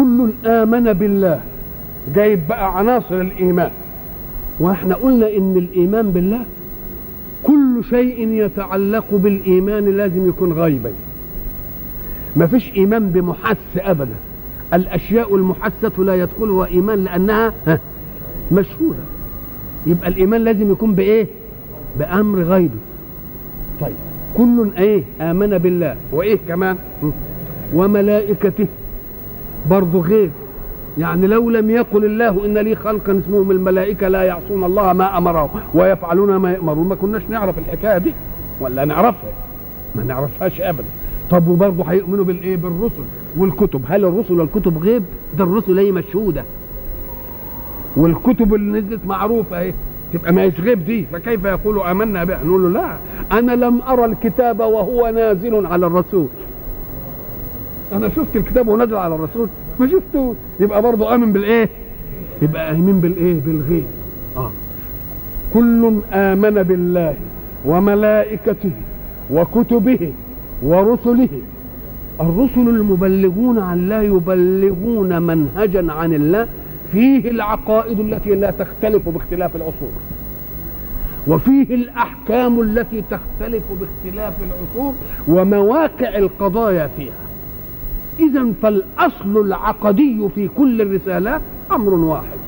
كل 0.01 0.31
آمن 0.49 0.93
بالله. 0.93 1.41
جايب 2.15 2.39
بقى 2.49 2.77
عناصر 2.77 3.21
الإيمان. 3.21 3.71
وإحنا 4.59 4.95
قلنا 4.95 5.27
إن 5.37 5.57
الإيمان 5.57 6.11
بالله 6.11 6.39
كل 7.43 7.81
شيء 7.89 8.27
يتعلق 8.29 9.05
بالإيمان 9.11 9.97
لازم 9.97 10.29
يكون 10.29 10.53
غيبا 10.53 10.91
ما 12.35 12.47
فيش 12.47 12.71
إيمان 12.75 13.09
بمحس 13.09 13.57
ابدا. 13.77 14.15
الأشياء 14.73 15.35
المحسة 15.35 15.91
لا 15.97 16.15
يدخلها 16.15 16.65
إيمان 16.67 17.03
لأنها 17.03 17.53
ها، 17.67 17.79
مشهوده 18.51 19.03
يبقى 19.87 20.07
الإيمان 20.07 20.41
لازم 20.43 20.71
يكون 20.71 20.95
بإيه؟ 20.95 21.27
بأمر 21.99 22.39
غيبي 22.41 22.77
طيب 23.81 23.95
كل 24.37 24.69
إيه؟ 24.77 25.03
آمن 25.21 25.57
بالله. 25.57 25.95
وإيه 26.11 26.37
كمان. 26.47 26.77
وملائكته. 27.73 28.67
برضه 29.69 30.01
غيب 30.01 30.31
يعني 30.97 31.27
لو 31.27 31.49
لم 31.49 31.69
يقل 31.69 32.05
الله 32.05 32.45
إن 32.45 32.57
لي 32.57 32.75
خلقا 32.75 33.19
اسمهم 33.25 33.51
الملائكة 33.51 34.07
لا 34.07 34.23
يعصون 34.23 34.63
الله 34.63 34.93
ما 34.93 35.17
امرهم 35.17 35.49
ويفعلون 35.73 36.35
ما 36.35 36.51
يأمرون 36.51 36.87
ما 36.87 36.95
كناش 36.95 37.21
نعرف 37.29 37.57
الحكاية 37.59 37.97
دي 37.97 38.13
ولا 38.59 38.85
نعرفها. 38.85 39.29
ما 39.95 40.03
نعرفهاش 40.03 40.61
ابدا. 40.61 40.83
طب 41.29 41.47
وبرضه 41.47 41.83
هيؤمنوا 41.83 42.25
بالايه 42.25 42.57
بالرسل 42.57 43.03
والكتب. 43.37 43.81
هل 43.87 44.05
الرسل 44.05 44.39
والكتب 44.39 44.83
غيب؟ 44.83 45.03
ده 45.37 45.43
الرسل 45.43 45.79
هي 45.79 45.91
مشهودة. 45.91 46.43
والكتب 47.95 48.53
اللي 48.53 48.79
نزلت 48.79 49.05
معروفة 49.05 49.59
أهي. 49.59 49.73
تبقى 50.13 50.33
ما 50.33 50.51
غيب 50.59 50.85
دي. 50.85 51.05
فكيف 51.13 51.45
يقول 51.45 51.81
آمنا 51.81 52.23
بها؟ 52.23 52.39
نقول 52.45 52.73
له 52.73 52.81
لا. 52.81 52.97
أنا 53.39 53.51
لم 53.51 53.81
أرى 53.81 54.05
الكتاب 54.05 54.59
وهو 54.59 55.11
نازل 55.15 55.65
على 55.65 55.85
الرسول. 55.85 56.27
أنا 57.93 58.09
شفت 58.09 58.35
الكتاب 58.35 58.67
وهو 58.67 58.77
نازل 58.77 58.95
على 58.95 59.15
الرسول 59.15 59.47
ما 59.79 59.87
شفته 59.87 60.35
يبقى 60.59 60.81
برضه 60.81 61.15
آمن 61.15 61.33
بالإيه؟ 61.33 61.69
يبقى 62.41 62.71
امين 62.71 62.99
بالإيه؟ 62.99 63.39
بالغيب. 63.45 63.83
آه. 64.37 64.51
كل 65.53 65.95
آمن 66.13 66.63
بالله 66.63 67.13
وملائكته 67.65 68.71
وكتبه 69.31 70.11
ورسله. 70.63 71.29
الرسل 72.21 72.69
المبلغون 72.69 73.59
عن 73.59 73.77
الله 73.79 74.01
يبلغون 74.01 75.21
منهجا 75.21 75.91
عن 75.93 76.13
الله 76.13 76.47
فيه 76.91 77.31
العقائد 77.31 77.99
التي 77.99 78.35
لا 78.35 78.51
تختلف 78.51 79.09
باختلاف 79.09 79.55
العصور. 79.55 79.91
وفيه 81.27 81.75
الأحكام 81.75 82.61
التي 82.61 83.03
تختلف 83.11 83.63
باختلاف 83.79 84.33
العصور 84.41 84.93
ومواقع 85.27 86.17
القضايا 86.17 86.89
فيها. 86.97 87.20
اذا 88.19 88.45
فالأصل 88.61 89.37
العقدي 89.45 90.29
في 90.35 90.49
كل 90.57 90.81
الرسالات 90.81 91.41
أمر 91.71 91.93
واحد. 91.93 92.39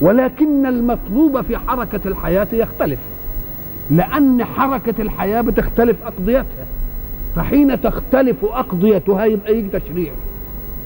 ولكن 0.00 0.66
المطلوب 0.66 1.40
في 1.40 1.58
حركة 1.58 2.00
الحياة 2.06 2.48
يختلف. 2.52 2.98
لأن 3.90 4.44
حركة 4.44 5.02
الحياة 5.02 5.40
بتختلف 5.40 5.96
أقضيتها. 6.06 6.66
فحين 7.36 7.80
تختلف 7.80 8.44
أقضيتها 8.44 9.24
يبقى 9.24 9.58
يجي 9.58 9.68
تشريع 9.78 10.12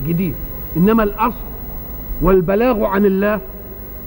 جديد. 0.08 0.34
إنما 0.76 1.02
الأصل 1.02 1.44
والبلاغ 2.22 2.84
عن 2.84 3.06
الله 3.06 3.40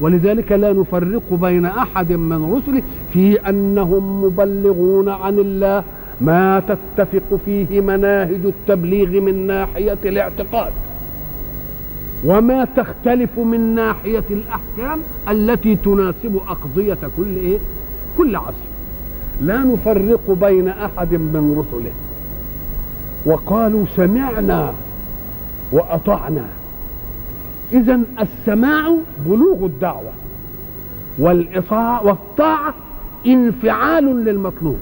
ولذلك 0.01 0.51
لا 0.51 0.73
نفرق 0.73 1.33
بين 1.33 1.65
أحد 1.65 2.11
من 2.11 2.53
رسله 2.53 2.83
في 3.13 3.49
أنهم 3.49 4.23
مبلغون 4.23 5.09
عن 5.09 5.39
الله 5.39 5.83
ما 6.21 6.61
تتفق 6.67 7.39
فيه 7.45 7.81
مناهج 7.81 8.45
التبليغ 8.45 9.21
من 9.21 9.47
ناحية 9.47 9.97
الاعتقاد؟ 10.05 10.71
وما 12.25 12.67
تختلف 12.75 13.39
من 13.39 13.75
ناحية 13.75 14.23
الأحكام 14.29 14.99
التي 15.29 15.75
تناسب 15.75 16.39
أقضية 16.47 16.97
كل 17.17 17.37
إيه؟ 17.37 17.57
كل 18.17 18.35
عصر. 18.35 18.69
لا 19.41 19.57
نفرق 19.57 20.37
بين 20.41 20.67
أحد 20.67 21.13
من 21.13 21.55
رسله. 21.57 21.91
وقالوا 23.25 23.85
سمعنا 23.95 24.73
وأطعنا. 25.71 26.45
اذا 27.73 27.99
السماع 28.21 28.95
بلوغ 29.25 29.65
الدعوة 29.65 30.11
والإطاعة 31.19 32.05
والطاعة 32.05 32.73
انفعال 33.27 34.25
للمطلوب. 34.25 34.77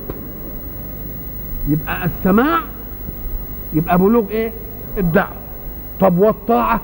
يبقى 1.67 2.06
السماع 2.06 2.60
يبقى 3.73 3.97
بلوغ 3.97 4.30
إيه؟ 4.30 4.51
الدعوة. 4.97 5.36
طب 5.99 6.17
والطاعة؟ 6.17 6.82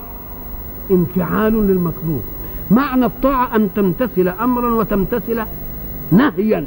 انفعال 0.90 1.52
للمطلوب. 1.52 2.22
معنى 2.70 3.06
الطاعة 3.06 3.56
أن 3.56 3.68
تمتثل 3.76 4.28
امرا 4.28 4.74
وتمتثل 4.74 5.40
نهيا. 6.12 6.66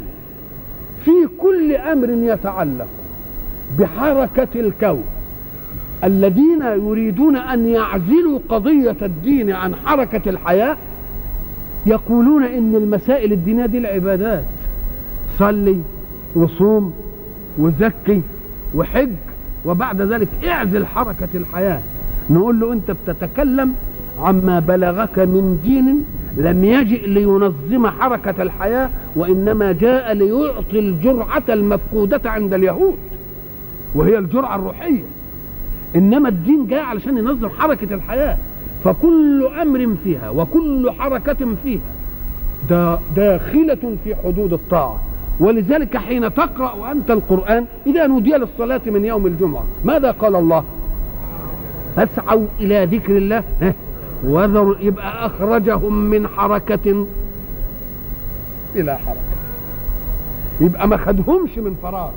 في 1.04 1.10
كل 1.38 1.74
أمر 1.76 2.10
يتعلق 2.10 2.88
بحركة 3.78 4.48
الكون. 4.60 5.04
الذين 6.04 6.62
يريدون 6.62 7.36
أن 7.36 7.66
يعزلوا 7.66 8.38
قضية 8.48 8.96
الدين 9.02 9.52
عن 9.52 9.74
حركة 9.74 10.30
الحياة 10.30 10.76
يقولون 11.86 12.42
إن 12.44 12.74
المسائل 12.74 13.32
الدينية 13.32 13.66
دي 13.66 13.78
العبادات. 13.78 14.44
صلي 15.38 15.80
وصوم 16.34 16.94
وزكي 17.58 18.22
وحج 18.74 19.10
وبعد 19.64 20.02
ذلك 20.02 20.28
اعزل 20.44 20.86
حركة 20.86 21.28
الحياة. 21.34 21.80
نقول 22.30 22.60
له 22.60 22.72
انت 22.72 22.90
بتتكلم 22.90 23.74
عما 24.18 24.60
بلغك 24.60 25.18
من 25.18 25.60
دين 25.64 26.04
لم 26.36 26.64
يجئ 26.64 27.06
لينظم 27.06 27.86
حركة 27.86 28.42
الحياة 28.42 28.90
وإنما 29.16 29.72
جاء 29.72 30.12
ليعطي 30.12 30.78
الجرعة 30.78 31.42
المفقودة 31.48 32.30
عند 32.30 32.54
اليهود 32.54 32.98
وهي 33.94 34.18
الجرعة 34.18 34.56
الروحية. 34.56 35.02
إنما 35.96 36.28
الدين 36.28 36.66
جاء 36.66 36.82
علشان 36.82 37.18
ينظم 37.18 37.48
حركة 37.48 37.94
الحياة 37.94 38.36
فكل 38.84 39.48
أمر 39.62 39.96
فيها 40.04 40.30
وكل 40.30 40.90
حركة 40.98 41.46
فيها 41.64 41.80
دا 42.70 42.98
داخلة 43.16 43.96
في 44.04 44.14
حدود 44.24 44.52
الطاعة. 44.52 45.00
ولذلك 45.40 45.96
حين 45.96 46.34
تقرأ 46.34 46.92
أنت 46.92 47.10
القرآن 47.10 47.64
إذا 47.86 48.06
نودي 48.06 48.30
للصلاة 48.30 48.80
من 48.86 49.04
يوم 49.04 49.26
الجمعة 49.26 49.64
ماذا 49.84 50.10
قال 50.10 50.36
الله؟ 50.36 50.64
فاسعوا 51.96 52.46
إلى 52.60 52.84
ذكر 52.84 53.16
الله 53.16 53.42
وذروا 54.24 54.74
يبقى 54.80 55.26
أخرجهم 55.26 55.94
من 55.94 56.28
حركة 56.28 57.06
إلى 58.76 58.98
حركة. 58.98 59.18
يبقى 60.60 60.88
ما 60.88 60.96
خدهمش 60.96 61.58
من 61.58 61.76
فراغ. 61.82 62.10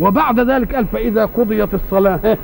وبعد 0.00 0.40
ذلك 0.40 0.74
قال 0.74 0.86
فإذا 0.86 1.24
قضيت 1.24 1.74
الصلاة 1.74 2.20
ها، 2.24 2.36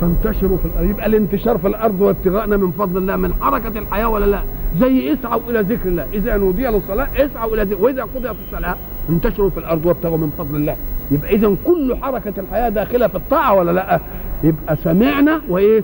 فانتشروا 0.00 0.56
في 0.58 0.64
الأرض. 0.64 0.90
يبقى 0.90 1.06
الانتشار 1.06 1.58
في 1.58 1.68
الأرض 1.68 2.00
وابتغاءنا 2.00 2.56
من 2.56 2.70
فضل 2.70 2.98
الله 2.98 3.16
من 3.16 3.34
حركة 3.40 3.78
الحياة 3.78 4.08
ولا 4.08 4.24
لا؟ 4.24 4.40
زي 4.80 5.12
اسعوا 5.12 5.40
إلى 5.48 5.60
ذكر 5.60 5.88
الله. 5.88 6.06
إذا 6.14 6.36
نودي 6.36 6.66
للصلاه 6.66 7.08
اسعوا 7.16 7.54
إلى 7.54 7.62
ذكر 7.62 7.82
وإذا 7.82 8.02
قضيت 8.02 8.36
الصلاة 8.46 8.76
انتشروا 9.08 9.50
في 9.50 9.58
الأرض 9.58 9.86
وابتغوا 9.86 10.18
من 10.18 10.32
فضل 10.38 10.56
الله. 10.56 10.76
يبقى 11.10 11.34
إذا 11.34 11.56
كل 11.64 11.96
حركة 12.02 12.32
الحياة 12.38 12.68
داخلة 12.68 13.06
في 13.06 13.14
الطاعة 13.14 13.54
ولا 13.54 13.70
لأ؟ 13.70 14.00
يبقى 14.44 14.76
سمعنا 14.84 15.40
وإيه؟ 15.48 15.82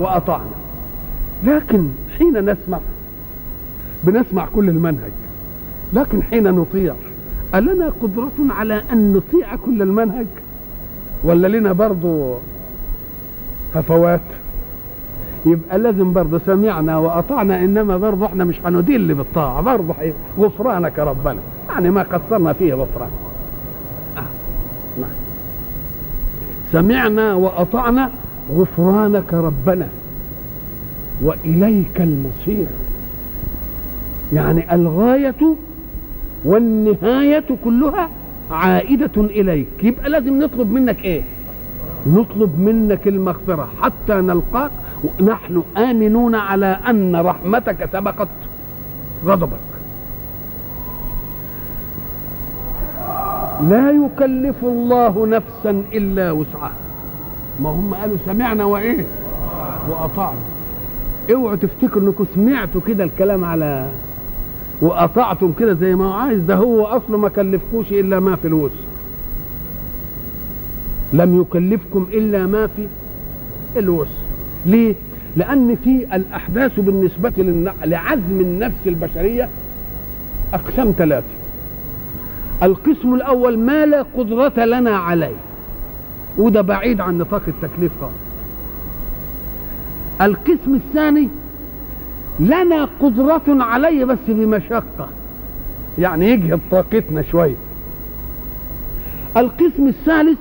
وأطعنا. 0.00 0.50
لكن 1.44 1.88
حين 2.18 2.50
نسمع 2.50 2.78
بنسمع 4.04 4.46
كل 4.54 4.68
المنهج 4.68 5.12
لكن 5.92 6.22
حين 6.22 6.54
نطيع 6.54 6.94
ألنا 7.54 7.92
قدرة 8.02 8.32
على 8.50 8.82
أن 8.92 9.12
نطيع 9.12 9.56
كل 9.56 9.82
المنهج؟ 9.82 10.26
ولا 11.24 11.48
لنا 11.48 11.72
برضو 11.72 12.34
هفوات 13.74 14.20
يبقى 15.46 15.78
لازم 15.78 16.12
برضه 16.12 16.40
سمعنا 16.46 16.98
وأطعنا 16.98 17.64
إنما 17.64 17.96
برضه 17.96 18.26
إحنا 18.26 18.44
مش 18.44 18.60
هندل 18.64 19.14
بالطاعة. 19.14 19.60
برضه 19.62 19.92
حي- 19.94 20.12
غفرانك 20.38 20.98
ربنا. 20.98 21.38
يعني 21.70 21.90
ما 21.90 22.02
قصرنا 22.02 22.52
فيه 22.52 22.74
غفران. 22.74 23.10
آه. 24.16 24.20
نعم. 25.00 25.10
سمعنا 26.72 27.34
وأطعنا 27.34 28.10
غفرانك 28.56 29.34
ربنا. 29.34 29.88
وإليك 31.22 32.00
المصير. 32.00 32.66
يعني 34.32 34.74
الغاية 34.74 35.54
والنهاية 36.44 37.44
كلها 37.64 38.08
عائدة 38.50 39.10
إليك. 39.16 39.66
يبقى 39.82 40.10
لازم 40.10 40.42
نطلب 40.42 40.72
منك 40.72 41.04
إيه؟ 41.04 41.22
نطلب 42.06 42.60
منك 42.60 43.08
المغفرة 43.08 43.68
حتى 43.82 44.14
نلقاك 44.14 44.70
ونحن 45.04 45.62
آمنون 45.76 46.34
على 46.34 46.78
أن 46.88 47.16
رحمتك 47.16 47.88
سبقت. 47.92 48.28
غضبك. 49.24 49.58
لا 53.68 53.90
يكلف 53.90 54.56
الله 54.62 55.26
نفسا 55.26 55.82
إلا 55.92 56.30
وسعها. 56.30 56.72
ما 57.60 57.70
هم 57.70 57.94
قالوا 57.94 58.16
سمعنا 58.26 58.64
وإيه؟ 58.64 59.04
وأطعنا. 59.88 60.38
اوعوا 61.32 61.56
تفتكروا 61.56 62.08
انكم 62.08 62.24
سمعتوا 62.34 62.80
كده 62.86 63.04
الكلام 63.04 63.44
على 63.44 63.88
وأطعتم 64.80 65.52
كده 65.58 65.74
زي 65.74 65.94
ما 65.94 66.04
هو 66.04 66.12
عايز. 66.12 66.40
ده 66.40 66.56
هو 66.56 66.84
أصله 66.84 67.18
ما 67.18 67.28
كلفكوش 67.28 67.92
إلا 67.92 68.20
ما 68.20 68.36
في 68.36 68.48
الوسع. 68.48 68.74
لم 71.12 71.40
يكلفكم 71.40 72.06
إلا 72.12 72.46
ما 72.46 72.66
في 72.66 72.86
الوسع. 73.76 74.29
ليه؟ 74.66 74.94
لأن 75.36 75.76
في 75.84 76.06
الأحداث 76.16 76.80
بالنسبة 76.80 77.30
للن- 77.36 77.84
لعزم 77.86 78.40
النفس 78.40 78.86
البشرية 78.86 79.48
أقسام 80.54 80.94
ثلاثة. 80.98 81.26
القسم 82.62 83.14
الأول 83.14 83.58
ما 83.58 83.86
لا 83.86 84.02
قدرة 84.16 84.64
لنا 84.64 84.96
عليه. 84.96 85.36
وده 86.38 86.60
بعيد 86.60 87.00
عن 87.00 87.18
نطاق 87.18 87.42
التكليف 87.48 87.92
خالص. 88.00 88.12
القسم 90.20 90.74
الثاني 90.74 91.28
لنا 92.40 92.88
قدرة 93.00 93.42
عليه 93.48 94.04
بس 94.04 94.18
بمشقة. 94.28 95.08
يعني 95.98 96.30
يجهد 96.30 96.60
طاقتنا 96.70 97.22
شوية. 97.22 97.54
القسم 99.36 99.86
الثالث 99.86 100.38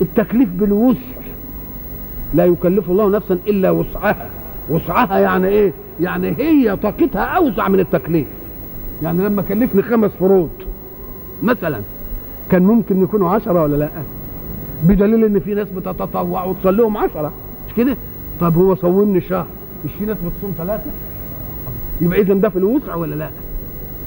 التكليف 0.00 0.48
بالوسع. 0.48 1.23
لا 2.34 2.44
يكلف 2.44 2.90
الله 2.90 3.08
نفسا 3.10 3.38
إلا 3.46 3.70
وسعها. 3.70 4.28
وسعها 4.70 5.18
يعني 5.18 5.48
إيه؟ 5.48 5.72
يعني 6.00 6.34
هي 6.38 6.76
طاقتها 6.76 7.20
أوسع 7.24 7.68
من 7.68 7.80
التكليف. 7.80 8.26
يعني 9.02 9.24
لما 9.24 9.42
كلفني 9.42 9.82
خمس 9.82 10.10
فروض 10.10 10.50
مثلا 11.42 11.80
كان 12.50 12.62
ممكن 12.62 13.02
يكونوا 13.02 13.30
عشرة 13.30 13.62
ولا 13.62 13.76
لأ؟ 13.76 13.88
بدليل 14.84 15.24
إن 15.24 15.40
في 15.40 15.54
ناس 15.54 15.68
بتتطوع 15.76 16.44
وتصلي 16.44 16.76
لهم 16.76 16.96
عشرة. 16.96 17.32
مش 17.68 17.74
كده؟ 17.74 17.96
طب 18.40 18.56
هو 18.56 18.74
صومني 18.74 19.20
شهر 19.20 19.46
مش 19.84 19.90
في 19.98 20.04
ناس 20.06 20.16
بتصوم 20.16 20.54
ثلاثة؟ 20.58 20.90
يبقى 22.00 22.20
اذا 22.20 22.34
ده 22.34 22.48
في 22.48 22.56
الوسع 22.58 22.94
ولا 22.94 23.14
لأ؟ 23.14 23.28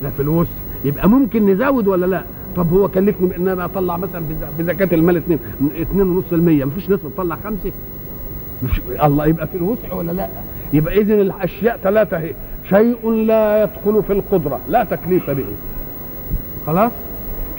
ده 0.04 0.10
في 0.10 0.20
الوسع. 0.22 0.52
يبقى 0.86 1.10
ممكن 1.10 1.46
نزود 1.50 1.88
ولا 1.88 2.06
لأ؟ 2.06 2.24
طب 2.56 2.74
هو 2.74 2.88
كلفني 2.88 3.28
بإن 3.30 3.48
أنا 3.48 3.66
أطلع 3.66 3.98
مثلا 3.98 4.20
بز- 4.20 4.60
بزكاة 4.64 4.96
المال 4.96 5.18
2 5.18 5.40
2.5% 6.62 6.66
مفيش 6.66 6.90
ناس 6.90 7.00
بتطلع 7.00 7.36
خمسة؟ 7.44 7.72
مش 8.64 8.82
الله 9.04 9.26
يبقى 9.26 9.48
في 9.48 9.58
الوسع 9.58 9.94
ولا 9.94 10.12
لا؟ 10.12 10.28
يبقى 10.74 10.98
اذا 11.02 11.14
الأشياء 11.14 11.78
ثلاثة 11.84 12.18
اهي 12.18 12.34
شيء 12.70 13.10
لا 13.12 13.64
يدخل 13.64 14.04
في 14.04 14.14
القدرة. 14.14 14.60
لا 14.70 14.84
تكليف 14.84 15.30
به. 15.30 15.46
خلاص؟ 16.68 16.92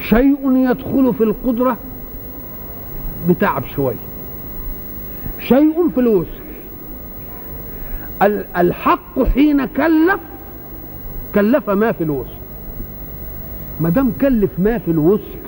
شيء 0.09 0.39
يدخل 0.71 1.15
في 1.19 1.25
القدرة 1.25 1.77
بتعب 3.29 3.63
شوية 3.77 3.95
شيء 5.41 5.89
في 5.95 6.01
الوسع. 6.01 6.31
ال- 8.23 8.47
الحق 8.57 9.23
حين 9.23 9.65
كلف 9.65 10.21
كلف 11.35 11.71
ما 11.71 11.93
في 11.93 12.05
الوسع. 12.05 12.39
ما 13.81 13.89
دام 13.91 14.13
كلف 14.21 14.51
ما 14.59 14.79
في 14.79 14.91
الوسع 14.91 15.39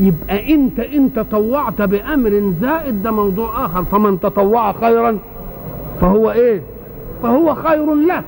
يبقى 0.00 0.54
انت 0.54 0.80
انت 0.80 1.16
تطوعت 1.18 1.82
بامر 1.82 2.52
زائد 2.60 3.02
ده 3.02 3.10
موضوع 3.10 3.66
آخر. 3.66 3.84
فمن 3.84 4.20
تطوع 4.20 4.72
خيرا 4.72 5.18
فهو 6.00 6.30
إيه؟ 6.30 6.62
فهو 7.22 7.54
خير 7.54 7.94
له. 7.94 8.22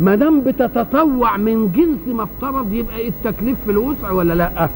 ما 0.00 0.14
دام 0.14 0.40
بتتطوع 0.40 1.36
من 1.36 1.72
جنس 1.72 2.14
ما 2.16 2.22
افترض 2.22 2.72
يبقى 2.72 3.08
التكليف 3.08 3.56
في 3.64 3.70
الوسع 3.70 4.10
ولا 4.10 4.34
لأ؟ 4.34 4.68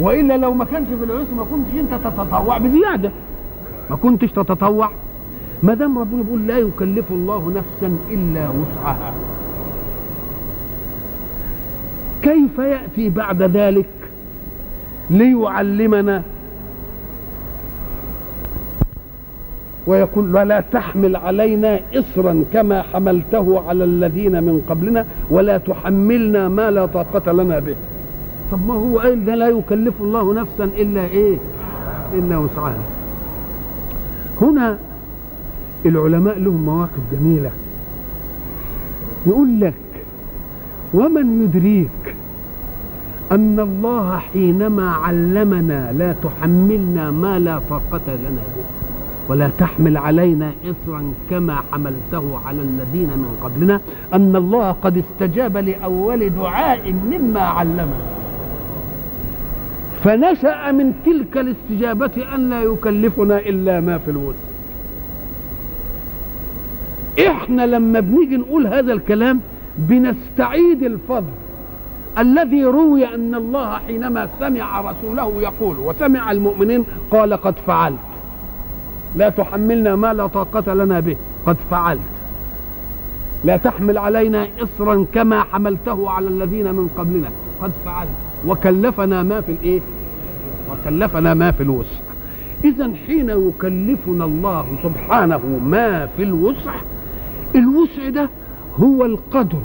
وإلا 0.00 0.36
لو 0.36 0.54
ما 0.54 0.64
كانش 0.64 0.88
في 0.88 1.04
الوسع 1.04 1.32
ما 1.36 1.44
كنتش 1.44 1.80
انت 1.80 1.94
تتطوع 2.04 2.58
بزيادة. 2.58 3.10
ما 3.90 3.96
كنتش 3.96 4.30
تتطوع. 4.32 4.90
ما 5.62 5.74
دام 5.74 5.98
ربنا 5.98 6.22
بيقول 6.22 6.46
لا 6.46 6.58
يكلف 6.58 7.04
الله 7.10 7.48
نفسا 7.56 7.96
إلا 8.10 8.48
وسعها. 8.48 9.12
كيف 12.22 12.58
يأتي 12.58 13.08
بعد 13.08 13.42
ذلك؟ 13.42 13.86
ليعلمنا. 15.10 16.22
ويقول 19.86 20.36
ولا 20.36 20.60
تحمل 20.60 21.16
علينا 21.16 21.80
إصرا 21.94 22.44
كما 22.52 22.82
حملته 22.82 23.62
على 23.68 23.84
الذين 23.84 24.42
من 24.42 24.62
قبلنا 24.68 25.06
ولا 25.30 25.58
تحملنا 25.58 26.48
ما 26.48 26.70
لا 26.70 26.86
طاقة 26.86 27.32
لنا 27.32 27.58
به. 27.58 27.76
طب 28.52 28.66
ما 28.68 28.74
هو 28.74 28.98
قال 28.98 29.24
ده 29.24 29.34
لا 29.34 29.48
يكلف 29.48 29.94
الله 30.00 30.34
نفسا 30.34 30.64
إلا 30.64 31.00
إيه؟ 31.00 31.36
إلا 32.14 32.38
وسعها. 32.38 32.82
هنا 34.42 34.78
العلماء 35.86 36.38
لهم 36.38 36.64
مواقف 36.64 37.00
جميلة. 37.12 37.50
يقول 39.26 39.60
لك 39.60 39.74
ومن 40.94 41.42
يدريك 41.42 42.16
أن 43.32 43.60
الله 43.60 44.18
حينما 44.18 44.90
علمنا 44.90 45.92
لا 45.92 46.14
تحملنا 46.24 47.10
ما 47.10 47.38
لا 47.38 47.60
طاقة 47.70 48.00
لنا 48.06 48.42
به 48.56 48.64
ولا 49.28 49.50
تحمل 49.58 49.96
علينا 49.96 50.52
إصرا 50.64 51.12
كما 51.30 51.62
حملته 51.72 52.38
على 52.46 52.58
الذين 52.62 53.08
من 53.08 53.38
قبلنا 53.42 53.80
أن 54.14 54.36
الله 54.36 54.72
قد 54.72 54.96
استجاب 54.96 55.56
لأول 55.56 56.30
دعاء 56.30 56.92
مما 56.92 57.40
علمنا. 57.40 58.06
فنشأ 60.04 60.72
من 60.72 60.92
تلك 61.06 61.38
الاستجابة 61.38 62.34
أن 62.34 62.50
لا 62.50 62.62
يكلفنا 62.62 63.38
إلا 63.38 63.80
ما 63.80 63.98
في 63.98 64.10
الوسع. 64.10 64.38
إحنا 67.28 67.66
لما 67.66 68.00
بنيجي 68.00 68.36
نقول 68.36 68.66
هذا 68.66 68.92
الكلام 68.92 69.40
بنستعيد 69.78 70.82
الفضل. 70.82 71.32
الذي 72.18 72.64
روي 72.64 73.14
أن 73.14 73.34
الله 73.34 73.78
حينما 73.78 74.28
سمع 74.40 74.80
رسوله 74.80 75.42
يقول 75.42 75.76
وسمع 75.78 76.30
المؤمنين 76.32 76.84
قال 77.10 77.34
قد 77.34 77.54
فعلت. 77.66 77.98
لا 79.16 79.28
تحملنا 79.28 79.96
ما 79.96 80.14
لا 80.14 80.26
طاقة 80.26 80.74
لنا 80.74 81.00
به 81.00 81.16
قد 81.46 81.56
فعلت. 81.70 82.00
لا 83.44 83.56
تحمل 83.56 83.98
علينا 83.98 84.46
إصرا 84.62 85.06
كما 85.12 85.40
حملته 85.40 86.10
على 86.10 86.28
الذين 86.28 86.74
من 86.74 86.88
قبلنا 86.98 87.28
قد 87.62 87.72
فعلت. 87.84 88.10
وكلفنا 88.46 89.22
ما 89.22 89.40
في 89.40 89.52
الإيه؟ 89.52 89.80
وكلفنا 90.70 91.34
ما 91.34 91.50
في 91.50 91.62
الوسع. 91.62 92.00
اذا 92.64 92.90
حين 93.06 93.30
يكلفنا 93.30 94.24
الله 94.24 94.66
سبحانه 94.82 95.60
ما 95.64 96.06
في 96.16 96.22
الوسع 96.22 96.74
الوسع 97.54 98.08
ده 98.08 98.28
هو 98.80 99.04
القدر. 99.04 99.58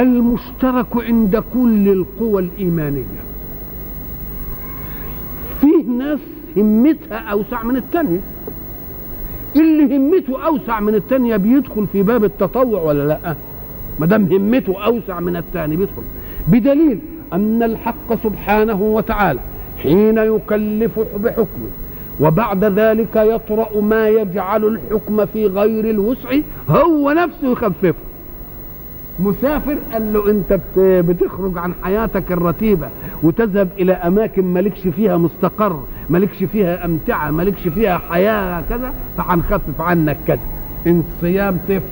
المشترك 0.00 0.86
عند 0.96 1.42
كل 1.54 1.88
القوى 1.88 2.42
الإيمانية. 2.42 3.04
فيه 5.60 5.84
ناس 5.98 6.18
همتها 6.56 7.18
أوسع 7.18 7.62
من 7.62 7.76
التانية. 7.76 8.20
اللي 9.56 9.96
همته 9.96 10.46
أوسع 10.46 10.80
من 10.80 10.94
التانية 10.94 11.36
بيدخل 11.36 11.86
في 11.92 12.02
باب 12.02 12.24
التطوع 12.24 12.82
ولا 12.82 13.06
لأ؟ 13.06 13.34
ما 13.98 14.06
دام 14.06 14.24
همته 14.32 14.84
أوسع 14.84 15.20
من 15.20 15.36
التاني 15.36 15.76
بيدخل. 15.76 16.02
بدليل 16.48 16.98
أن 17.32 17.62
الحق 17.62 18.14
سبحانه 18.22 18.82
وتعالى 18.82 19.40
حين 19.82 20.18
يكلف 20.18 21.00
بحكمه 21.16 21.70
وبعد 22.20 22.64
ذلك 22.64 23.16
يطرأ 23.16 23.80
ما 23.80 24.08
يجعل 24.08 24.64
الحكم 24.64 25.26
في 25.26 25.46
غير 25.46 25.90
الوسع 25.90 26.38
هو 26.68 27.12
نفسه 27.12 27.52
يخففه. 27.52 27.94
مسافر 29.18 29.76
قال 29.92 30.12
له 30.12 30.30
انت 30.30 30.52
بت- 30.52 30.78
بتخرج 31.08 31.58
عن 31.58 31.74
حياتك 31.82 32.32
الرتيبة 32.32 32.88
وتذهب 33.22 33.68
إلى 33.78 33.92
أماكن 33.92 34.44
مالكش 34.44 34.80
فيها 34.88 35.16
مستقر 35.16 35.84
مالكش 36.10 36.44
فيها 36.44 36.84
أمتعة 36.84 37.30
مالكش 37.30 37.68
فيها 37.68 37.98
حياة 37.98 38.62
كذا 38.68 38.92
فهنخفف 39.16 39.80
عنك 39.80 40.16
كذا. 40.26 40.38
الصيام 40.86 41.56
تفطر 41.68 41.82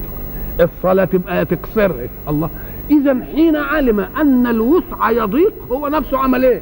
الصلاة 0.60 1.04
تبقى 1.04 1.44
تكسرها 1.44 2.08
الله. 2.28 2.50
إذا 2.90 3.16
حين 3.34 3.56
علم 3.56 4.00
أن 4.00 4.46
الوسع 4.46 5.10
يضيق 5.10 5.52
هو 5.72 5.88
نفسه 5.88 6.18
عمل 6.18 6.44
إيه؟ 6.44 6.60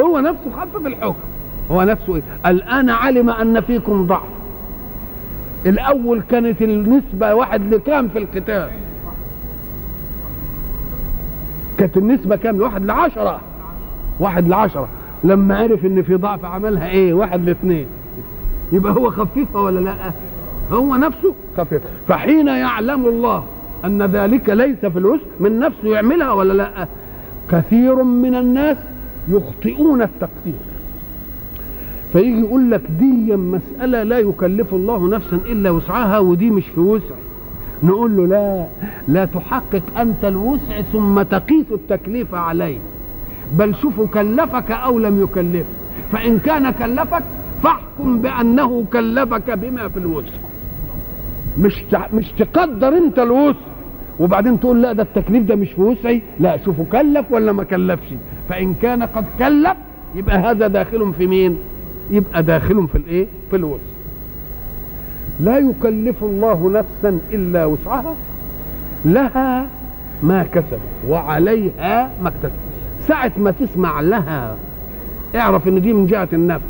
هو 0.00 0.18
نفسه 0.18 0.50
خفف 0.60 0.86
الحكم. 0.86 1.14
هو 1.70 1.82
نفسه 1.82 2.16
إيه؟ 2.16 2.22
الآن 2.46 2.90
علم 2.90 3.30
أن 3.30 3.60
فيكم 3.60 4.06
ضعف. 4.06 4.28
الأول 5.66 6.22
كانت 6.30 6.62
النسبة 6.62 7.34
واحد 7.34 7.74
لكام 7.74 8.08
في 8.08 8.18
القتال؟ 8.18 8.68
كانت 11.80 11.96
النسبة 11.96 12.36
كام؟ 12.36 12.56
لواحد 12.56 12.84
لعشرة. 12.84 13.40
واحد 14.20 14.48
لعشرة. 14.48 14.88
لما 15.24 15.58
عرف 15.58 15.84
إن 15.86 16.02
في 16.02 16.14
ضعف 16.14 16.44
عملها 16.44 16.88
إيه؟ 16.88 17.14
واحد 17.14 17.44
لاثنين 17.44 17.86
يبقى 18.72 18.92
هو 18.92 19.10
خفيفها 19.10 19.60
ولا 19.60 19.80
لأ؟ 19.80 19.94
هو 20.72 20.96
نفسه 20.96 21.34
خفيف. 21.56 21.82
فحين 22.08 22.48
يعلم 22.48 23.06
الله 23.06 23.44
أن 23.84 24.02
ذلك 24.02 24.48
ليس 24.48 24.78
في 24.78 24.98
الوسع 24.98 25.24
من 25.40 25.58
نفسه 25.58 25.88
يعملها 25.88 26.32
ولا 26.32 26.52
لأ؟ 26.52 26.86
كثير 27.50 28.02
من 28.02 28.34
الناس 28.34 28.76
يخطئون 29.28 30.02
التقدير. 30.02 30.54
فيجي 32.12 32.40
يقول 32.40 32.70
لك 32.70 32.82
دي 32.98 33.36
مسألة 33.36 34.02
لا 34.02 34.18
يكلف 34.18 34.74
الله 34.74 35.08
نفسا 35.08 35.36
إلا 35.46 35.70
وسعها 35.70 36.18
ودي 36.18 36.50
مش 36.50 36.64
في 36.74 36.80
وسع. 36.80 37.14
نقول 37.82 38.16
له 38.16 38.26
لا 38.26 38.66
لا 39.08 39.24
تحقق 39.24 39.82
أنت 39.98 40.24
الوسع 40.24 40.80
ثم 40.92 41.22
تقيس 41.22 41.66
التكليف 41.72 42.34
عليه. 42.34 42.78
بل 43.52 43.74
شوفوا 43.74 44.06
كلفك 44.06 44.70
أو 44.70 44.98
لم 44.98 45.22
يكلفك. 45.22 45.66
فإن 46.12 46.38
كان 46.38 46.70
كلفك 46.70 47.22
فاحكم 47.62 48.18
بأنه 48.18 48.84
كلفك 48.92 49.50
بما 49.50 49.88
في 49.88 49.96
الوسع. 49.96 50.32
مش 51.58 51.84
مش 52.14 52.32
تقدر 52.38 52.88
أنت 52.88 53.18
الوسع. 53.18 53.58
وبعدين 54.20 54.60
تقول 54.60 54.82
لا 54.82 54.92
ده 54.92 55.02
التكليف 55.02 55.44
ده 55.44 55.56
مش 55.56 55.72
في 55.72 55.80
وسعي. 55.80 56.22
لا 56.40 56.56
شوفوا 56.64 56.84
كلف 56.92 57.32
ولا 57.32 57.52
ما 57.52 57.64
كلفش. 57.64 58.08
فإن 58.48 58.74
كان 58.74 59.02
قد 59.02 59.24
كلف 59.38 59.76
يبقى 60.14 60.38
هذا 60.38 60.66
داخل 60.66 61.12
في 61.18 61.26
مين؟ 61.26 61.58
يبقى 62.10 62.42
داخل 62.42 62.88
في 62.88 62.98
الإيه؟ 62.98 63.26
في 63.50 63.56
الوسع. 63.56 63.82
لا 65.40 65.58
يكلف 65.58 66.24
الله 66.24 66.70
نفسا 66.70 67.18
إلا 67.32 67.66
وسعها 67.66 68.14
لها 69.04 69.66
ما 70.22 70.42
كسبت 70.42 70.80
وعليها 71.08 72.10
ما 72.22 72.28
اكتسبت. 72.28 72.52
ساعة 73.08 73.32
ما 73.36 73.50
تسمع 73.50 74.00
لها 74.00 74.56
اعرف 75.36 75.68
إن 75.68 75.80
دي 75.82 75.92
من 75.92 76.06
جهة 76.06 76.28
النفس 76.32 76.64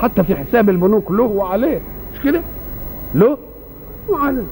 حتى 0.00 0.24
في 0.24 0.36
حساب 0.36 0.70
البنوك 0.70 1.10
له 1.10 1.22
وعليه. 1.22 1.80
مش 2.14 2.20
كده؟ 2.24 2.40
له 3.14 3.38
وعليه. 4.08 4.42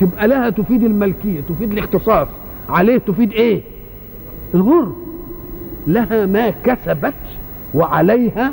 تبقى 0.00 0.28
لها 0.28 0.50
تفيد 0.50 0.84
الملكية 0.84 1.40
تفيد 1.48 1.72
الاختصاص. 1.72 2.28
عليه 2.68 2.98
تفيد 2.98 3.32
إيه؟ 3.32 3.62
الغر. 4.54 4.92
لها 5.86 6.26
ما 6.26 6.50
كسبت 6.50 7.14
وعليها 7.74 8.52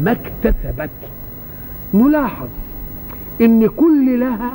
ما 0.00 0.12
اكتسبت. 0.12 0.90
نلاحظ 1.94 2.48
إن 3.40 3.66
كل 3.66 4.20
لها 4.20 4.50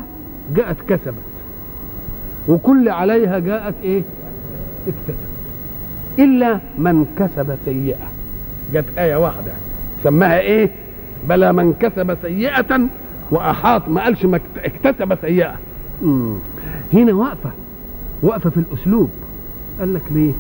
جاءت 0.55 0.77
كسبت. 0.89 1.13
وكل 2.47 2.89
عليها 2.89 3.39
جاءت 3.39 3.73
إيه؟ 3.83 4.01
اكتسبت. 4.87 5.17
إلا 6.19 6.59
من 6.77 7.05
كسب 7.19 7.57
سيئة. 7.65 8.11
جت 8.73 8.85
آية 8.97 9.15
واحدة. 9.15 9.51
سماها 10.03 10.39
إيه؟ 10.39 10.69
بلا 11.29 11.51
من 11.51 11.73
كسب 11.73 12.17
سيئة 12.21 12.81
وأحاط 13.31 13.87
ما 13.89 14.03
قالش 14.03 14.25
ما 14.25 14.39
اكتسب 14.57 15.17
سيئة. 15.21 15.55
مم. 16.01 16.35
هنا 16.93 17.13
واقفة. 17.13 17.51
واقفة 18.21 18.49
في 18.49 18.57
الأسلوب. 18.57 19.09
قال 19.79 19.93
لك 19.93 20.01
ليه؟ 20.11 20.33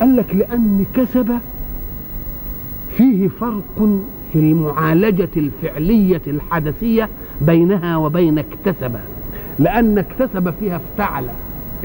قال 0.00 0.16
لك 0.16 0.34
لأن 0.34 0.86
كسب 0.94 1.38
فيه 2.96 3.28
فرق 3.28 4.00
في 4.32 4.38
المعالجة 4.38 5.28
الفعلية 5.36 6.22
الحدثية 6.26 7.08
بينها 7.40 7.96
وبين 7.96 8.38
اكتسب 8.38 8.96
لأن 9.58 9.98
اكتسب 9.98 10.54
فيها 10.60 10.76
افتعل. 10.76 11.24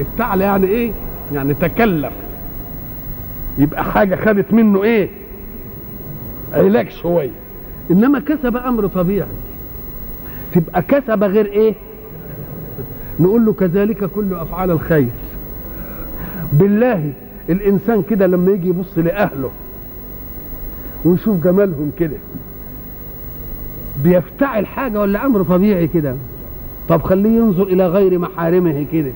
افتعل 0.00 0.40
يعني 0.40 0.66
إيه؟ 0.66 0.92
يعني 1.34 1.54
تكلف. 1.54 2.12
يبقى 3.58 3.84
حاجة 3.84 4.16
خدت 4.16 4.52
منه 4.52 4.82
إيه؟ 4.82 5.08
علاج 6.52 6.90
شوية. 6.90 7.30
إنما 7.90 8.18
كسب 8.18 8.56
أمر 8.56 8.86
طبيعي. 8.86 9.28
تبقى 10.54 10.82
كسب 10.82 11.24
غير 11.24 11.46
إيه؟ 11.46 11.74
نقول 13.20 13.46
له 13.46 13.52
كذلك 13.52 14.04
كل 14.04 14.34
أفعال 14.34 14.70
الخير. 14.70 15.08
بالله 16.52 17.12
الإنسان 17.48 18.02
كده 18.10 18.26
لما 18.26 18.52
يجي 18.52 18.68
يبص 18.68 18.98
لأهله 18.98 19.50
ويشوف 21.04 21.44
جمالهم 21.44 21.92
كده. 21.98 22.16
بيفتعل 24.04 24.66
حاجة 24.66 25.00
ولا 25.00 25.26
أمر 25.26 25.42
طبيعي 25.42 25.86
كده؟ 25.86 26.14
طب 26.88 27.02
خليه 27.02 27.30
ينظر 27.30 27.62
إلى 27.62 27.86
غير 27.88 28.18
محارمه 28.18 28.86
كده. 28.92 29.12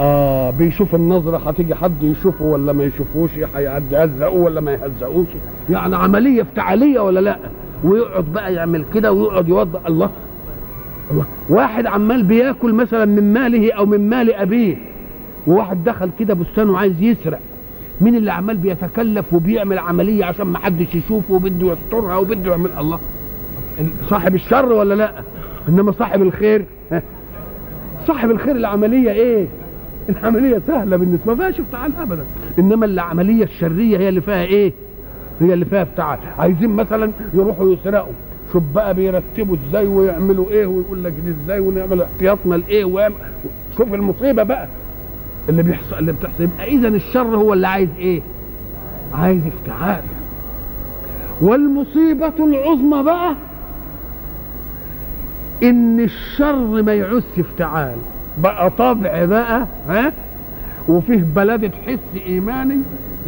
آه 0.00 0.50
بيشوف 0.50 0.94
النظرة 0.94 1.36
هتيجي 1.48 1.74
حد 1.74 2.02
يشوفه 2.02 2.44
ولا 2.44 2.72
ما 2.72 2.84
يشوفوش 2.84 3.30
هيهزقوه 3.54 4.42
ولا 4.42 4.60
ما 4.60 4.72
يهزقوش؟ 4.72 5.26
يعني 5.70 5.96
عملية 5.96 6.42
افتعالية 6.42 7.00
ولا 7.00 7.20
لأ؟ 7.20 7.38
ويقعد 7.84 8.24
بقى 8.24 8.54
يعمل 8.54 8.84
كده 8.94 9.12
ويقعد 9.12 9.48
يوضع 9.48 9.80
الله. 9.86 10.10
الله. 11.10 11.24
واحد 11.48 11.86
عمال 11.86 12.22
بياكل 12.22 12.72
مثلا 12.74 13.04
من 13.04 13.32
ماله 13.32 13.72
أو 13.72 13.86
من 13.86 14.08
مال 14.10 14.32
أبيه 14.34 14.76
وواحد 15.46 15.84
دخل 15.84 16.10
كده 16.18 16.34
بستانه 16.34 16.78
عايز 16.78 17.02
يسرق. 17.02 17.40
مين 18.00 18.16
اللي 18.16 18.32
عمال 18.32 18.56
بيتكلف 18.56 19.32
وبيعمل 19.34 19.78
عملية 19.78 20.24
عشان 20.24 20.46
ما 20.46 20.58
حدش 20.58 20.94
يشوفه 20.94 21.34
وبده 21.34 21.72
يسترها 21.72 22.16
وبده 22.16 22.50
يعمل 22.50 22.70
الله. 22.78 22.98
صاحب 24.10 24.34
الشر 24.34 24.72
ولا 24.72 24.94
لا؟ 24.94 25.12
إنما 25.68 25.92
صاحب 25.92 26.22
الخير. 26.22 26.64
صاحب 28.06 28.30
الخير 28.30 28.56
العملية 28.56 29.10
إيه؟ 29.10 29.46
العملية 30.08 30.62
سهلة 30.66 30.96
بالنسبة 30.96 31.34
ما 31.34 31.38
فيهاش 31.38 31.60
افتعال 31.60 31.92
ابدا. 32.00 32.24
إنما 32.58 32.86
العملية 32.86 33.44
الشرية 33.44 33.98
هي 33.98 34.08
اللي 34.08 34.20
فيها 34.20 34.42
إيه؟ 34.42 34.72
هي 35.40 35.54
اللي 35.54 35.64
فيها 35.64 35.82
افتعال 35.82 36.18
عايزين 36.38 36.70
مثلا 36.70 37.10
يروحوا 37.34 37.72
يسرقوا. 37.72 38.12
شوف 38.52 38.62
بقى 38.74 38.94
بيرتبوا 38.94 39.56
إزاي 39.68 39.86
ويعملوا 39.86 40.50
إيه 40.50 40.66
ويقول 40.66 41.04
لك 41.04 41.12
دي 41.12 41.30
إزاي 41.30 41.60
ونعمل 41.60 42.02
احتياطنا 42.02 42.54
لإيه 42.54 43.10
شوف 43.76 43.94
المصيبة 43.94 44.42
بقى. 44.42 44.68
اللي 45.48 45.62
بيحصل 45.62 45.98
اللي 45.98 46.12
بتحصل. 46.12 46.42
يبقى 46.42 46.66
اذا 46.68 46.88
الشر 46.88 47.36
هو 47.36 47.52
اللي 47.52 47.68
عايز 47.68 47.88
إيه؟ 47.98 48.20
عايز 49.14 49.40
افتعال. 49.46 50.02
والمصيبة 51.40 52.32
العظمى 52.38 53.02
بقى 53.02 53.34
إن 55.62 56.00
الشر 56.00 56.82
ما 56.82 56.94
يعوز 56.94 57.24
افتعال. 57.38 57.96
بقى 58.38 58.70
طبع 58.70 59.24
بقى 59.24 59.66
ها؟ 59.88 60.12
وفيه 60.88 61.24
بلدة 61.36 61.70
حس 61.86 62.22
إيماني 62.26 62.78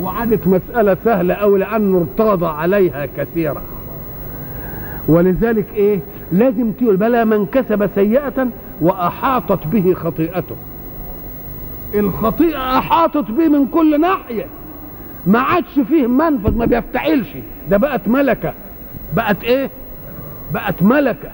وعادت 0.00 0.46
مسألة 0.46 0.96
سهلة 1.04 1.34
أوي 1.34 1.58
لأنه 1.58 1.98
ارتضى 1.98 2.46
عليها 2.46 3.06
كثيرا 3.16 3.62
ولذلك 5.08 5.66
إيه؟ 5.74 5.98
لازم 6.32 6.72
تقول 6.72 6.96
بلا 6.96 7.24
من 7.24 7.46
كسب 7.46 7.90
سيئة 7.94 8.46
وأحاطت 8.80 9.66
به 9.66 9.94
خطيئته. 9.94 10.56
الخطيئة 11.94 12.78
أحاطت 12.78 13.30
به 13.30 13.48
من 13.48 13.66
كل 13.66 14.00
ناحية. 14.00 14.46
ما 15.26 15.38
عادش 15.38 15.78
فيه 15.88 16.06
منفذ 16.06 16.56
ما 16.56 16.64
بيفتعلش. 16.64 17.28
ده 17.70 17.76
بقت 17.76 18.08
ملكة. 18.08 18.52
بقت 19.16 19.44
إيه؟ 19.44 19.70
بقت 20.54 20.82
ملكة. 20.82 21.30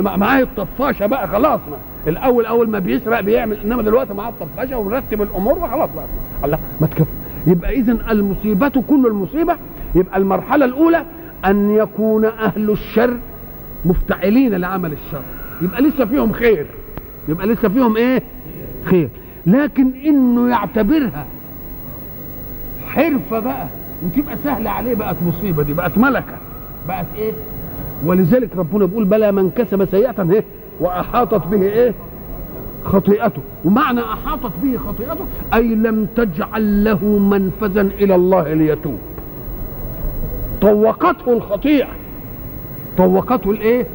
معاه 0.00 0.40
الطفاشة 0.40 1.06
بقى 1.06 1.28
خلاص. 1.28 1.60
ما. 1.70 1.76
الأول 2.10 2.46
أول 2.46 2.70
ما 2.70 2.78
بيسرق 2.78 3.20
بيعمل 3.20 3.56
إنما 3.64 3.82
دلوقتي 3.82 4.14
معاه 4.14 4.28
الطفاشة 4.28 4.78
ونرتب 4.78 5.22
الأمور 5.22 5.58
وخلاص 5.58 5.90
بقى. 5.96 6.04
الله 6.44 6.58
ما 6.80 6.86
تكفي 6.86 7.04
يبقى 7.46 7.72
إذا 7.72 7.92
المصيبة 8.10 8.68
كل 8.88 9.06
المصيبة 9.06 9.56
يبقى 9.94 10.18
المرحلة 10.18 10.64
الأولى 10.64 11.04
أن 11.44 11.70
يكون 11.76 12.24
أهل 12.24 12.70
الشر 12.70 13.16
مفتعلين 13.84 14.54
لعمل 14.54 14.92
الشر. 14.92 15.22
يبقى 15.62 15.82
لسه 15.82 16.04
فيهم 16.04 16.32
خير. 16.32 16.66
يبقى 17.28 17.46
لسه 17.46 17.68
فيهم 17.68 17.96
إيه؟ 17.96 18.22
خير. 18.84 19.08
لكن 19.46 19.90
إنه 20.04 20.50
يعتبرها 20.50 21.26
حرفة 22.86 23.38
بقى 23.40 23.66
وتبقى 24.06 24.36
سهلة 24.44 24.70
عليه 24.70 24.94
بقت 24.94 25.16
مصيبة 25.26 25.62
دي 25.62 25.72
بقت 25.72 25.98
ملكة 25.98 26.36
بقت 26.88 27.06
إيه؟ 27.16 27.32
ولذلك 28.06 28.56
ربنا 28.56 28.86
بيقول 28.86 29.04
بلى 29.04 29.32
من 29.32 29.50
كسب 29.50 29.84
سيئة 29.90 30.30
إيه؟ 30.32 30.44
وأحاطت 30.80 31.46
به 31.46 31.62
إيه؟ 31.62 31.94
خطيئته 32.84 33.40
ومعنى 33.64 34.00
أحاطت 34.00 34.52
به 34.62 34.78
خطيئته 34.78 35.24
أي 35.54 35.74
لم 35.74 36.06
تجعل 36.16 36.84
له 36.84 37.04
منفذا 37.04 37.80
إلى 37.80 38.14
الله 38.14 38.52
ليتوب 38.54 38.98
طوقته 40.60 41.32
الخطيئة 41.32 41.88
طوقته 42.98 43.50
الإيه؟ 43.50 43.86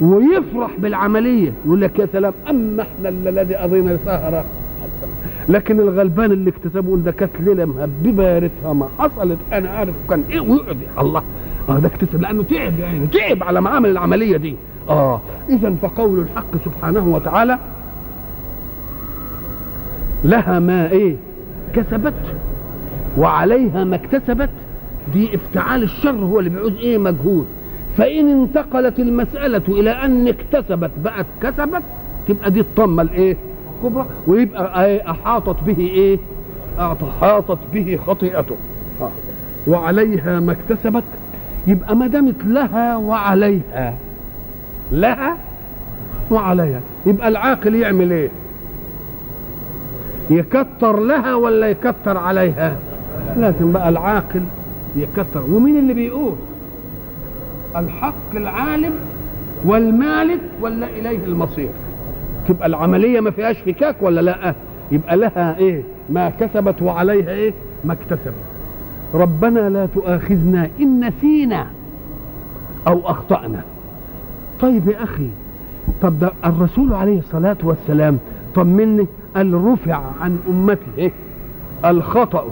ويفرح 0.00 0.70
بالعملية 0.78 1.52
يقول 1.66 1.80
لك 1.80 1.98
يا 1.98 2.06
سلام 2.12 2.32
أما 2.50 2.82
إحنا 2.82 3.08
الذي 3.08 3.54
قضينا 3.54 3.98
سهرة 4.04 4.44
لكن 5.48 5.80
الغلبان 5.80 6.32
اللي 6.32 6.50
اكتسبه 6.50 6.96
ده 6.96 7.10
كانت 7.12 7.32
ليله 7.40 7.64
مهببه 7.64 8.22
يا 8.28 8.38
ريتها 8.38 8.72
ما 8.72 8.88
حصلت. 8.98 9.38
أنا 9.52 9.70
عارف 9.70 9.94
كان 10.10 10.24
إيه 10.30 10.40
ويقعد 10.40 10.78
الله. 10.98 11.22
آه 11.68 11.78
ده 11.78 11.88
اكتسب 11.88 12.20
لأنه 12.22 12.42
تعب 12.42 12.78
يعني 12.80 13.06
تعب 13.06 13.42
على 13.42 13.60
ما 13.60 13.70
عمل 13.70 13.90
العملية 13.90 14.36
دي. 14.36 14.56
آه 14.88 15.20
اذا 15.48 15.74
فقول 15.82 16.18
الحق 16.18 16.64
سبحانه 16.64 17.08
وتعالى 17.08 17.58
لها 20.24 20.58
ما 20.58 20.90
إيه؟ 20.90 21.16
كسبت 21.74 22.14
وعليها 23.18 23.84
ما 23.84 23.96
اكتسبت. 23.96 24.50
دي 25.12 25.34
افتعال 25.34 25.82
الشر 25.82 26.10
هو 26.24 26.38
اللي 26.38 26.50
بيعوز 26.50 26.72
إيه 26.76 26.98
مجهود. 26.98 27.46
فإن 27.96 28.28
انتقلت 28.28 28.98
المسألة 28.98 29.62
إلى 29.68 29.90
أن 29.90 30.28
اكتسبت 30.28 30.90
بقت 31.04 31.26
كسبت 31.42 31.82
تبقى 32.28 32.50
دي 32.50 32.60
الطمة 32.60 33.02
الإيه؟ 33.02 33.36
كبرى 33.84 34.06
ويبقى 34.26 35.10
أحاطت 35.10 35.62
به 35.66 35.78
إيه؟ 35.78 36.18
أحاطت 36.80 37.58
به 37.72 37.98
خطيئته. 38.06 38.56
آه. 39.00 39.10
وعليها 39.66 40.40
ما 40.40 40.52
اكتسبت. 40.52 41.04
يبقى 41.66 41.96
ما 41.96 42.06
دامت 42.06 42.44
لها 42.44 42.96
وعليها. 42.96 43.94
لها 44.92 45.36
وعليها. 46.30 46.80
يبقى 47.06 47.28
العاقل 47.28 47.74
يعمل 47.74 48.12
إيه؟ 48.12 48.28
يكتر 50.30 51.00
لها 51.00 51.34
ولا 51.34 51.66
يكتر 51.68 52.16
عليها؟ 52.18 52.76
لازم 53.36 53.72
بقى 53.72 53.88
العاقل 53.88 54.42
يكتر. 54.96 55.42
ومين 55.50 55.78
اللي 55.78 55.94
بيقول؟ 55.94 56.32
الحق 57.76 58.34
العالم 58.36 58.92
والمالك 59.64 60.40
ولا 60.60 60.86
إليه 60.86 61.24
المصير؟ 61.26 61.68
تبقى 62.48 62.66
العملية 62.66 63.20
ما 63.20 63.30
فيهاش 63.30 63.58
فكاك 63.58 63.96
ولا 64.00 64.20
لأ؟ 64.20 64.54
يبقى 64.92 65.16
لها 65.16 65.56
إيه؟ 65.58 65.82
ما 66.10 66.30
كسبت 66.30 66.82
وعليها 66.82 67.30
إيه؟ 67.30 67.52
ما 67.84 67.92
اكتسبت. 67.92 68.34
ربنا 69.14 69.68
لا 69.68 69.86
تؤاخذنا 69.86 70.68
إن 70.80 71.04
نسينا 71.08 71.66
أو 72.88 73.00
أخطأنا. 73.10 73.62
طيب 74.60 74.88
يا 74.88 75.02
أخي 75.02 75.28
طب 76.02 76.18
ده 76.18 76.32
الرسول 76.44 76.92
عليه 76.92 77.18
الصلاة 77.18 77.56
والسلام 77.62 78.18
طمني 78.54 79.06
قال 79.36 79.54
رفع 79.64 80.00
عن 80.20 80.38
امتي 80.48 80.86
إيه؟ 80.98 81.12
الخطأ 81.84 82.44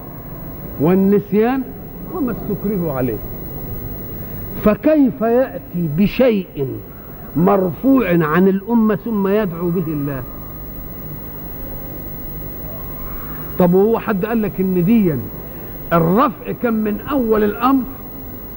والنسيان 0.81 1.63
وما 2.15 2.33
استكرهوا 2.33 2.93
عليه. 2.93 3.17
فكيف 4.65 5.21
يأتي 5.21 5.89
بشيء 5.97 6.47
مرفوع 7.39 8.09
عن 8.27 8.49
الأمة 8.49 8.95
ثم 8.97 9.29
يدعو 9.29 9.71
به 9.71 9.85
الله 9.87 10.23
طب 13.59 13.75
وهو 13.75 13.99
حد 13.99 14.25
قال 14.27 14.43
لك 14.43 14.53
إن 14.61 14.85
ديا 14.85 15.19
الرفع 15.93 16.53
كان 16.63 16.75
من 16.75 17.01
أول 17.11 17.45
الأمر 17.45 17.83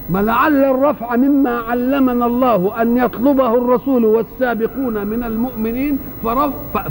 ما 0.09 0.19
لعل 0.19 0.63
الرفع 0.63 1.15
مما 1.15 1.49
علمنا 1.57 2.25
الله 2.25 2.81
أن 2.81 2.97
يطلبه 2.97 3.53
الرسول 3.57 4.05
والسابقون 4.05 5.07
من 5.07 5.23
المؤمنين. 5.23 5.97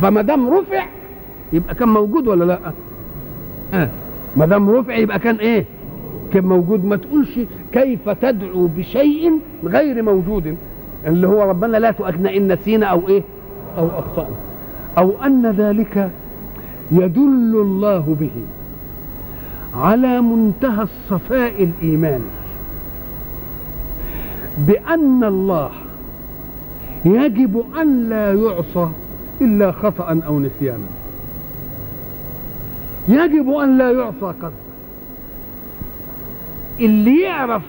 فما 0.03 0.22
دام 0.22 0.50
رفع 0.55 0.87
يبقى 1.53 1.74
كان 1.74 1.88
موجود 1.88 2.29
ولا 2.29 2.44
لأ؟ 2.44 2.59
آه. 3.74 3.88
ما 4.37 4.46
دام 4.46 4.70
رفع 4.70 4.94
يبقى 4.96 5.18
كان 5.18 5.37
إيه؟ 5.37 5.64
كان 6.33 6.44
موجود 6.44 6.85
ما 6.85 6.96
تقولش 6.96 7.40
كيف 7.72 8.09
تدعو 8.09 8.66
بشيء 8.66 9.38
غير 9.64 10.03
موجود 10.03 10.57
اللي 11.07 11.29
هو 11.29 11.43
ربنا 11.43 11.77
لا 11.77 11.91
تؤاخذنا 11.91 12.37
إن 12.37 12.53
نسينا 12.53 12.87
أو 12.87 13.09
إيه؟ 13.09 13.23
أو 13.79 13.87
أخطأنا. 13.87 14.37
أو 14.99 15.13
أن 15.27 15.51
ذلك 15.51 16.11
يدل 16.93 17.53
الله 17.55 18.17
به 18.21 18.31
على 19.75 20.21
منتهى 20.21 20.83
الصفاء 20.83 21.63
الايماني 21.63 22.25
بأن 24.59 25.25
الله 25.25 25.71
يجب 27.05 27.65
أن 27.81 28.09
لا 28.09 28.33
يعصى 28.35 28.89
إلا 29.41 29.73
خطأ 29.73 30.21
أو 30.27 30.41
نسيانا. 30.41 30.87
يجب 33.09 33.51
أن 33.51 33.79
لا 33.79 33.91
يعصى 33.91 34.35
قدر. 34.43 34.51
اللي 36.81 37.23
يعرف 37.23 37.63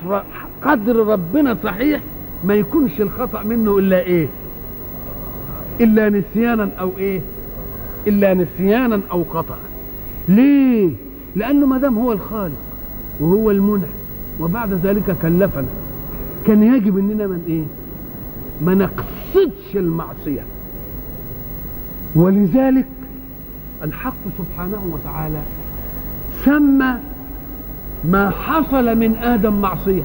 قدر 0.64 0.96
ربنا 0.96 1.58
صحيح 1.64 2.02
ما 2.44 2.54
يكونش 2.54 3.02
الخطأ 3.02 3.44
منه 3.44 3.78
إلا 3.78 4.00
إيه؟ 4.00 4.28
إلا 5.82 6.10
نسيانا 6.10 6.70
أو 6.80 6.92
إيه؟ 6.98 7.22
إلا 8.08 8.34
نسيانا 8.34 9.02
أو 9.12 9.24
خطأ. 9.24 9.58
ليه؟ 10.30 10.90
لأنه 11.36 11.66
ما 11.66 11.78
دام 11.78 11.98
هو 11.98 12.12
الخالق 12.12 12.58
وهو 13.20 13.52
المنعم 13.52 13.92
وبعد 14.40 14.74
ذلك 14.74 15.16
كلفنا 15.22 15.66
كان 16.48 16.64
يجب 16.64 16.98
إننا 16.98 17.28
من 17.28 17.44
إيه؟ 17.48 17.64
ما 18.62 18.74
نقصدش 18.76 19.76
المعصية. 19.76 20.42
ولذلك 22.16 22.88
الحق 23.84 24.14
سبحانه 24.38 24.82
وتعالى 24.94 25.42
سمى 26.46 26.94
ما 28.06 28.30
حصل 28.30 28.98
من 28.98 29.16
آدم 29.16 29.54
معصية. 29.62 30.02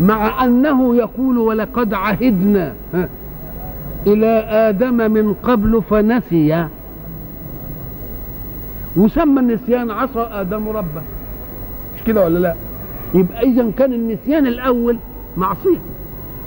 مع 0.00 0.44
أنه 0.44 0.96
يقول 0.96 1.38
ولقد 1.38 1.94
عهدنا 1.94 2.74
إلى 4.06 4.26
آدم 4.48 5.10
من 5.12 5.34
قبل 5.42 5.82
فنسي. 5.90 6.66
وسمى 8.96 9.40
النسيان 9.40 9.90
عصى 9.90 10.28
آدم 10.32 10.68
ربه. 10.68 11.02
مش 11.96 12.02
كده 12.06 12.24
ولا 12.24 12.38
لا؟ 12.38 12.54
يبقى 13.14 13.42
إذا 13.42 13.70
كان 13.78 13.92
النسيان 13.92 14.46
الأول 14.46 14.96
معصية. 15.36 15.78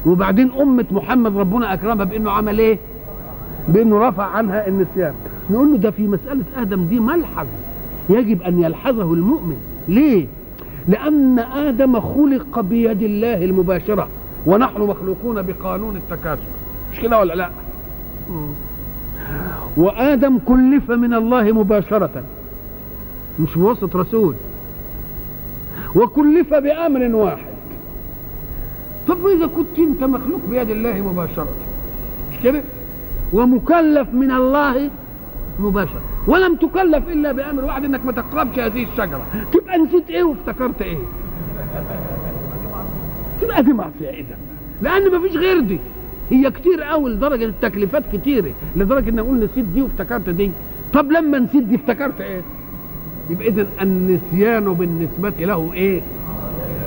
وبعدين 0.05 0.51
أمة 0.61 0.85
محمد 0.91 1.37
ربنا 1.37 1.73
أكرمها 1.73 2.05
بإنه 2.05 2.31
عمل 2.31 2.59
إيه؟ 2.59 2.77
بإنه 3.67 4.07
رفع 4.07 4.23
عنها 4.23 4.67
النسيان. 4.67 5.13
نقول 5.49 5.71
له 5.71 5.77
ده 5.77 5.91
في 5.91 6.07
مسألة 6.07 6.43
آدم 6.57 6.85
دي 6.85 6.99
ملحظ 6.99 7.47
يجب 8.09 8.41
أن 8.41 8.61
يلحظه 8.63 9.13
المؤمن. 9.13 9.57
ليه؟ 9.87 10.27
لأن 10.89 11.39
آدم 11.39 11.99
خلق 11.99 12.59
بيد 12.59 13.01
الله 13.01 13.45
المباشرة. 13.45 14.07
ونحن 14.45 14.81
مخلوقون 14.81 15.41
بقانون 15.41 15.95
التكاثر 15.95 16.43
مش 16.93 16.99
كده 16.99 17.19
ولا 17.19 17.33
لا؟ 17.33 17.49
وآدم 19.77 20.37
كلف 20.37 20.91
من 20.91 21.13
الله 21.13 21.51
مباشرة. 21.51 22.23
مش 23.39 23.55
بواسطة 23.55 23.99
رسول. 23.99 24.35
وكلف 25.95 26.53
بأمر 26.53 27.15
واحد. 27.15 27.49
طب 29.07 29.27
إذا 29.27 29.47
كنت 29.47 29.79
أنت 29.79 30.03
مخلوق 30.03 30.39
بيد 30.49 30.69
الله 30.69 30.93
مباشرة. 30.93 31.47
مش 32.31 32.39
كده؟ 32.43 32.61
ومكلف 33.33 34.13
من 34.13 34.31
الله 34.31 34.89
مباشرة. 35.59 36.01
ولم 36.29 36.55
تكلف 36.55 37.09
إلا 37.09 37.31
بأمر 37.31 37.65
واحد 37.65 37.83
إنك 37.83 38.05
ما 38.05 38.11
تقربش 38.11 38.59
هذه 38.59 38.83
الشجرة. 38.83 39.25
تبقى 39.53 39.77
نسيت 39.77 40.09
إيه 40.09 40.23
وافتكرت 40.23 40.81
إيه؟ 40.81 40.97
تبقى 43.41 43.63
دي 43.63 43.73
معصية 43.73 44.09
إذا. 44.09 44.37
لأن 44.81 45.11
ما 45.11 45.19
فيش 45.27 45.37
غير 45.37 45.59
دي. 45.59 45.79
هي 46.31 46.51
كتير 46.51 46.81
قوي 46.83 47.09
لدرجة 47.11 47.45
التكليفات 47.45 48.03
كتيره 48.13 48.51
لدرجة 48.75 49.09
إن 49.09 49.19
أقول 49.19 49.37
نسيت 49.43 49.65
دي 49.65 49.81
وافتكرت 49.81 50.29
دي. 50.29 50.51
طب 50.93 51.11
لما 51.11 51.39
نسيت 51.39 51.63
دي 51.63 51.75
افتكرت 51.75 52.21
إيه؟ 52.21 52.41
يبقى 53.29 53.47
اذا 53.47 53.67
النسيان 53.81 54.73
بالنسبة 54.73 55.33
له 55.45 55.73
إيه؟ 55.73 56.01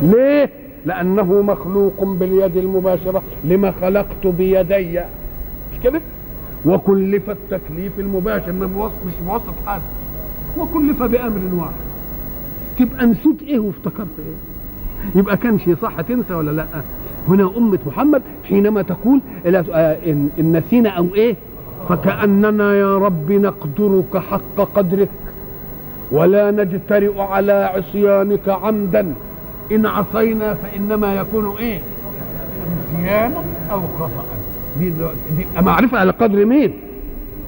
ليه؟ 0.02 0.50
لأنه 0.86 1.42
مخلوق 1.42 2.04
باليد 2.04 2.56
المباشرة. 2.56 3.22
لما 3.44 3.72
خلقت 3.80 4.26
بيدي. 4.26 5.00
مش 5.72 5.78
كده؟ 5.84 6.00
وكلف 6.66 7.30
التكليف 7.30 7.92
المباشر 7.98 8.52
مش 8.52 9.12
بواسطه 9.26 9.52
حد. 9.66 9.80
وكلف 10.58 11.02
بأمر 11.02 11.40
واحد. 11.56 11.72
تبقى 12.78 13.06
نسيت 13.06 13.42
إيه 13.42 13.58
وافتكرت 13.58 14.06
إيه؟ 14.18 14.34
يبقى 15.14 15.36
كان 15.36 15.58
شيء 15.58 15.76
صح 15.82 16.00
تنسى 16.00 16.34
ولا 16.34 16.50
لأ؟ 16.50 16.66
هنا 17.28 17.50
أمة 17.56 17.78
محمد 17.86 18.22
حينما 18.44 18.82
تقول 18.82 19.20
إن 19.46 20.28
نسينا 20.38 20.90
أو 20.90 21.06
إيه؟ 21.14 21.36
فكأننا 21.88 22.74
يا 22.74 22.98
رب 22.98 23.32
نقدرك 23.32 24.16
حق 24.16 24.56
قدرك 24.74 25.08
ولا 26.12 26.50
نجترئ 26.50 27.20
على 27.20 27.52
عصيانك 27.52 28.48
عمدا. 28.48 29.14
إن 29.72 29.86
عصينا 29.86 30.54
فإنما 30.54 31.14
يكون 31.14 31.56
إيه؟ 31.58 31.80
نسيان 32.94 33.32
أو 33.72 33.80
خطأ 33.98 34.24
دي, 34.78 34.92
دي 35.36 35.46
معرفة 35.60 35.98
على 35.98 36.10
قدر 36.10 36.44
مين؟ 36.44 36.72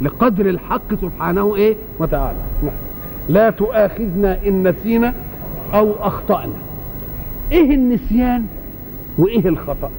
لقدر 0.00 0.46
الحق 0.48 0.94
سبحانه 1.00 1.56
إيه؟ 1.56 1.76
وتعالى. 1.98 2.38
لا 3.28 3.50
تؤاخذنا 3.50 4.38
إن 4.46 4.68
نسينا 4.68 5.14
أو 5.74 5.92
أخطأنا. 6.00 6.52
إيه 7.52 7.74
النسيان 7.74 8.46
وإيه 9.18 9.48
الخطأ؟ 9.48 9.90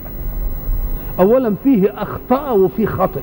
اولا 1.19 1.55
فيه 1.63 1.93
أخطأ 2.01 2.49
وفيه 2.49 2.85
خطئ 2.85 3.21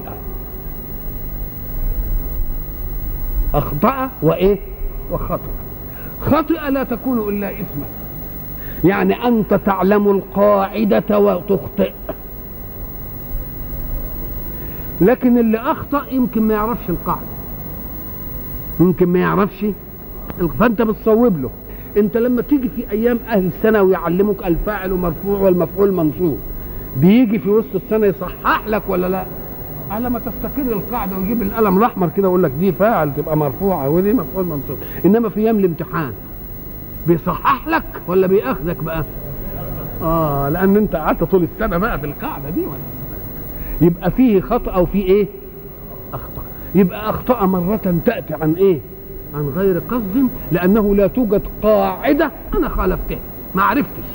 أخطأ 3.55 4.11
وإيه؟ 4.22 4.59
وخطئ 5.11 5.51
خطئ 6.20 6.70
لا 6.70 6.85
تكون 6.85 7.29
إلا 7.29 7.51
اسما 7.51 7.87
يعني 8.85 9.29
أنت 9.29 9.55
تعلم 9.55 10.11
القاعدة 10.11 11.18
وتخطئ. 11.18 11.93
لكن 15.03 15.38
اللي 15.38 15.59
أخطأ 15.59 16.03
يمكن 16.12 16.42
ما 16.42 16.55
يعرفش 16.55 16.90
القاعدة. 16.90 17.26
يمكن 18.80 19.09
ما 19.09 19.18
يعرفش 19.18 19.66
فأنت 20.59 20.82
بتصوب 20.82 21.40
له. 21.42 21.50
أنت 21.96 22.16
لما 22.16 22.42
تيجي 22.42 22.68
في 22.68 22.90
أيام 22.90 23.18
أهل 23.28 23.46
السنة 23.46 23.82
ويعلمك 23.82 24.46
الفاعل 24.46 24.90
مرفوع 24.92 25.38
والمفعول 25.38 25.92
منصوب 25.92 26.38
بيجي 26.96 27.38
في 27.38 27.48
وسط 27.50 27.74
السنة 27.74 28.07
يصحح 28.07 28.62
لك 28.68 28.82
ولا 28.88 29.07
لا؟ 29.09 29.24
على 29.90 30.11
ما 30.11 30.18
تستقر 30.18 30.72
القاعدة 30.72 31.16
ويجيب 31.18 31.42
القلم 31.42 31.78
الأحمر 31.78 32.09
كده 32.16 32.28
ويقول 32.28 32.42
لك 32.42 32.50
دي 32.50 32.72
فاعل 32.72 33.12
تبقى 33.16 33.36
مرفوعة 33.36 33.88
ودي 33.90 34.12
مفعول 34.12 34.44
منصوب. 34.44 34.76
إنما 35.05 35.28
في 35.28 35.40
أيام 35.40 35.59
الامتحان 35.59 36.12
بيصحح 37.07 37.68
لك 37.68 37.84
ولا 38.07 38.26
بيأخذك 38.26 38.84
بقى؟ 38.84 39.05
آه 40.03 40.48
لأن 40.48 40.76
أنت 40.76 40.96
قعدت 40.96 41.24
طول 41.24 41.42
السنة 41.55 41.78
بقى 41.78 41.98
في 41.98 42.07
القاعدة 42.07 42.50
دي 42.50 42.61
ولا؟ 42.61 43.01
يبقى 43.83 44.11
فيه 44.11 44.41
خطأ 44.41 44.70
أو 44.72 44.87
فيه 44.87 45.05
إيه؟ 45.05 45.26
أخطأ. 46.12 46.43
يبقى 46.74 47.11
أخطأ 47.11 47.47
مرة 47.47 47.95
تأتي 48.07 48.35
عن 48.35 48.53
إيه؟ 48.53 48.78
عن 49.35 49.53
غير 49.57 49.78
قصد 49.91 50.28
لأنه 50.53 50.95
لا 50.95 51.07
توجد 51.07 51.43
قاعدة 51.62 52.30
أنا 52.55 52.68
خالفتها 52.68 53.18
ما 53.55 53.62
عرفتش. 53.62 54.09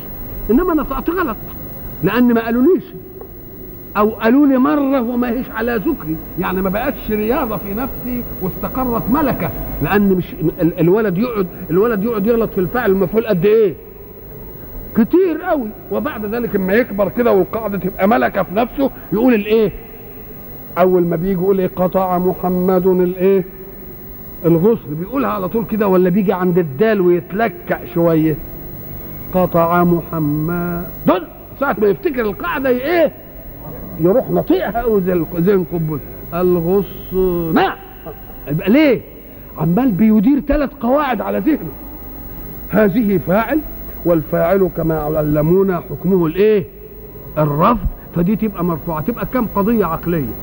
إنما 0.51 0.73
نطقت 0.73 1.09
غلط 1.09 1.37
لأن 2.03 2.33
ما 2.33 2.45
قالوليش 2.45 2.83
أو 3.97 4.09
قالوا 4.09 4.47
لي 4.47 4.57
مرة 4.57 5.01
وما 5.01 5.29
هيش 5.29 5.49
على 5.49 5.75
ذكري. 5.75 6.15
يعني 6.39 6.61
ما 6.61 6.69
بقتش 6.69 7.11
رياضة 7.11 7.57
في 7.57 7.73
نفسي 7.73 8.23
واستقرت 8.41 9.03
ملكة 9.09 9.49
لأن 9.81 10.09
مش 10.09 10.25
ال- 10.61 10.79
الولد 10.79 11.17
يقعد 11.17 11.47
الولد 11.69 12.03
يقعد 12.03 12.25
يغلط 12.27 12.49
في 12.51 12.57
الفعل 12.61 12.91
المفعول 12.91 13.27
قد 13.27 13.45
إيه؟ 13.45 13.73
كتير 14.97 15.41
قوي. 15.41 15.67
وبعد 15.91 16.25
ذلك 16.25 16.55
اما 16.55 16.73
يكبر 16.73 17.09
كده 17.09 17.31
والقاعده 17.31 17.77
تبقى 17.77 18.07
ملكة 18.07 18.43
في 18.43 18.55
نفسه 18.55 18.91
يقول 19.13 19.33
الإيه؟ 19.33 19.71
أول 20.77 21.03
ما 21.03 21.15
بيجي 21.15 21.33
يقول 21.33 21.59
إيه؟ 21.59 21.69
قطع 21.75 22.17
محمد 22.17 22.87
الإيه؟ 22.87 23.43
الغسل 24.45 24.95
بيقولها 24.99 25.29
على 25.29 25.47
طول 25.49 25.65
كده 25.65 25.87
ولا 25.87 26.09
بيجي 26.09 26.33
عند 26.33 26.57
الدال 26.57 27.01
ويتلكع 27.01 27.79
شوية. 27.93 28.35
قطع 29.33 29.83
محمد. 29.83 30.83
ساعة 31.59 31.75
ما 31.81 31.87
يفتكر 31.87 32.21
القاعدة 32.21 32.69
إيه؟ 32.69 33.11
يروح 33.99 34.29
نطيقها 34.31 34.81
قوي 34.81 35.01
زي 35.01 35.23
زي 35.37 35.53
القنبله 35.53 35.99
الغصن. 36.33 37.59
يبقى 38.47 38.69
ليه؟ 38.69 39.01
عمال 39.57 39.91
بيدير 39.91 40.39
ثلاث 40.39 40.69
قواعد 40.81 41.21
على 41.21 41.39
ذهنه. 41.39 41.71
هذه 42.69 43.19
فاعل 43.27 43.59
والفاعل 44.07 44.69
كما 44.77 44.99
علمونا 44.99 45.81
حكمه 45.89 46.25
الايه؟ 46.25 46.63
الرفض. 47.37 47.87
فدي 48.15 48.35
تبقى 48.35 48.63
مرفوعة. 48.63 49.01
تبقى 49.01 49.25
كم 49.33 49.45
قضية 49.55 49.85
عقلية. 49.85 50.33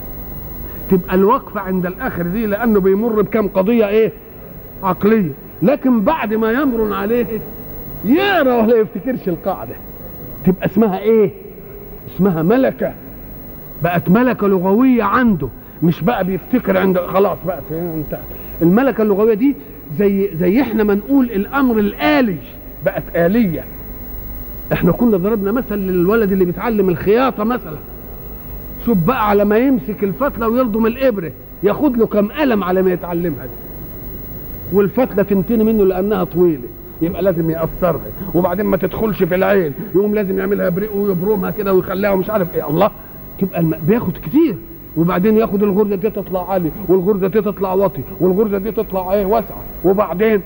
تبقى 0.91 1.15
الوقفة 1.15 1.61
عند 1.61 1.87
الآخر 1.87 2.23
دي 2.23 2.47
لأنه 2.47 2.81
بيمر 2.81 3.23
بكم 3.23 3.49
قضية 3.49 3.89
إيه؟ 3.89 4.13
عقلية. 4.83 5.31
لكن 5.63 6.01
بعد 6.01 6.35
ما 6.35 6.53
يمرن 6.53 6.93
عليه 6.93 7.27
يقرا 8.05 8.55
ولا 8.63 8.77
يفتكرش 8.77 9.29
القاعدة. 9.29 9.75
تبقى 10.45 10.67
اسمها 10.67 10.99
إيه؟ 10.99 11.31
اسمها 12.15 12.43
ملكة. 12.43 12.93
بقت 13.83 14.09
ملكة 14.09 14.47
لغوية 14.49 15.03
عنده. 15.03 15.49
مش 15.83 16.01
بقى 16.03 16.25
بيفتكر 16.25 16.79
عند 16.79 16.99
خلاص 16.99 17.39
بقى 17.47 17.61
انتهت 17.71 18.21
الملكة 18.63 19.03
اللغوية 19.03 19.35
دي 19.35 19.55
زي 19.99 20.31
زي 20.35 20.61
إحنا 20.61 20.85
ما 20.85 20.95
نقول 20.95 21.25
الأمر 21.31 21.79
الآلي. 21.79 22.37
بقت 22.85 23.03
آلية. 23.17 23.65
إحنا 24.73 24.93
كنا 24.93 25.17
ضربنا 25.17 25.53
مثل 25.53 25.75
للولد 25.75 26.33
اللي 26.33 26.45
بيتعلم 26.45 26.89
الخياطة 26.89 27.45
مثلا. 27.45 27.77
شوف 28.87 28.99
بقى 28.99 29.29
على 29.29 29.45
ما 29.45 29.59
يمسك 29.59 30.05
الفتلة 30.05 30.49
ويلضم 30.49 30.87
الإبرة 30.87 31.33
ياخد 31.63 31.97
له 31.97 32.07
كم 32.07 32.29
قلم 32.33 32.65
على 32.65 32.83
ما 32.83 32.93
يتعلمها 32.93 33.45
دي. 33.47 33.53
والفتلة 34.73 35.23
تنتني 35.23 35.65
منه 35.65 35.85
لأنها 35.85 36.25
طويلة 36.25 36.69
يبقى 37.03 37.23
لازم 37.23 37.51
يقصرها. 37.51 38.01
وبعدين 38.35 38.67
ما 38.67 38.77
تدخلش 38.77 39.23
في 39.23 39.35
العين 39.35 39.73
يقوم 39.95 40.15
لازم 40.15 40.39
يعملها 40.39 40.69
بريق 40.69 40.97
ويبرمها 40.97 41.51
كده 41.51 41.73
ويخليها 41.75 42.15
مش 42.15 42.31
عارف 42.31 42.55
إيه. 42.55 42.69
الله! 42.69 42.91
تبقى 43.39 43.61
الم... 43.61 43.75
بياخد 43.89 44.13
كتير. 44.13 44.57
وبعدين 44.97 45.37
ياخد 45.37 45.63
الغرزة 45.63 45.95
دي 45.97 46.11
تطلع 46.11 46.51
عالي 46.51 46.71
والغرزة 46.89 47.27
دي 47.29 47.41
تطلع 47.41 47.73
واطي 47.73 48.03
والغرزة 48.21 48.59
دي 48.59 48.73
تطلع 48.73 49.13
إيه 49.13 49.27
واسعة. 49.27 49.63
وبعدين 49.85 50.41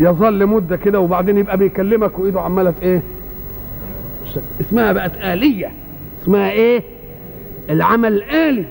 يظل 0.00 0.46
مده 0.46 0.76
كده 0.76 1.00
وبعدين 1.00 1.38
يبقى 1.38 1.56
بيكلمك 1.56 2.18
وإيده 2.18 2.40
عمالة 2.40 2.74
إيه؟ 2.82 3.02
اسمها 4.60 4.92
بقت 4.92 5.12
آلية. 5.16 5.70
اسمها 6.22 6.50
إيه؟ 6.50 6.82
العمل 7.70 8.12
الآلي 8.12 8.64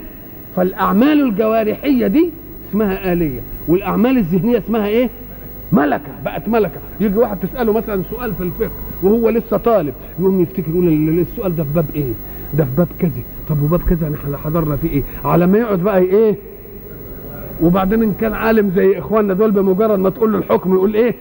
فالأعمال 0.55 1.21
الجوارحية 1.27 2.07
دي 2.07 2.29
اسمها 2.69 3.13
آلية. 3.13 3.39
والأعمال 3.67 4.17
الذهنية 4.17 4.57
اسمها 4.57 4.87
إيه؟ 4.87 5.09
ملكة. 5.71 6.11
بقت 6.25 6.47
ملكة. 6.49 6.79
يجي 6.99 7.17
واحد 7.17 7.37
تسأله 7.39 7.73
مثلا 7.73 8.03
سؤال 8.11 8.33
في 8.35 8.43
الفقه 8.43 8.71
وهو 9.03 9.29
لسه 9.29 9.57
طالب 9.57 9.93
يقوم 10.19 10.41
يفتكر 10.41 10.69
يقول 10.69 10.87
ال- 10.87 11.19
السؤال 11.31 11.55
ده 11.55 11.63
في 11.63 11.69
باب 11.75 11.85
إيه؟ 11.95 12.11
ده 12.53 12.63
في 12.65 12.71
باب 12.77 12.87
كذا. 12.99 13.11
طب 13.49 13.63
وباب 13.63 13.81
كذا؟ 13.89 14.11
إحنا 14.23 14.37
حضرنا 14.37 14.75
فيه 14.75 14.89
إيه؟ 14.89 15.03
على 15.25 15.47
ما 15.47 15.57
يقعد 15.57 15.79
بقى 15.79 15.97
إيه؟ 15.99 16.35
وبعدين 17.61 18.03
إن 18.03 18.13
كان 18.13 18.33
عالم 18.33 18.71
زي 18.75 18.99
إخواننا 18.99 19.33
دول 19.33 19.51
بمجرد 19.51 19.99
ما 19.99 20.09
تقول 20.09 20.31
له 20.31 20.37
الحكم 20.37 20.73
يقول 20.73 20.93
إيه؟ 20.95 21.15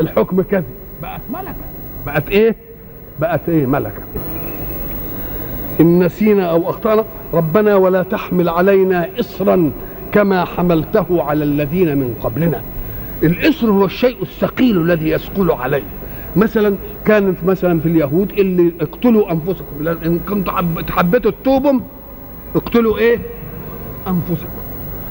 الحكم 0.00 0.42
كذا 0.42 0.64
بقت 1.02 1.20
ملكة. 1.32 1.54
بقت 2.06 2.28
إيه؟ 2.30 2.56
بقت 3.20 3.40
إيه؟ 3.48 3.66
ملكة. 3.66 4.02
إن 5.80 6.04
نسينا 6.04 6.50
أو 6.50 6.70
أخطأنا 6.70 7.04
ربنا 7.34 7.76
ولا 7.76 8.02
تحمل 8.02 8.48
علينا 8.48 9.08
إصرا 9.20 9.70
كما 10.12 10.44
حملته 10.44 11.22
على 11.22 11.44
الذين 11.44 11.98
من 11.98 12.14
قبلنا. 12.22 12.62
الإصر 13.22 13.70
هو 13.70 13.84
الشيء 13.84 14.22
الثقيل 14.22 14.76
الذي 14.82 15.10
يثقل 15.10 15.50
عليه. 15.50 15.82
مثلا 16.36 16.76
كانت 17.04 17.36
مثلا 17.46 17.80
في 17.80 17.86
اليهود 17.88 18.30
اللي 18.38 18.72
اقتلوا 18.80 19.32
أنفسكم. 19.32 19.76
لأن 19.80 19.96
إن 20.04 20.18
كنتوا 20.28 20.52
حب- 20.52 20.90
حبيتوا 20.90 21.30
تتوبوا 21.30 21.80
اقتلوا 22.56 22.98
إيه؟ 22.98 23.18
أنفسكم. 24.06 24.65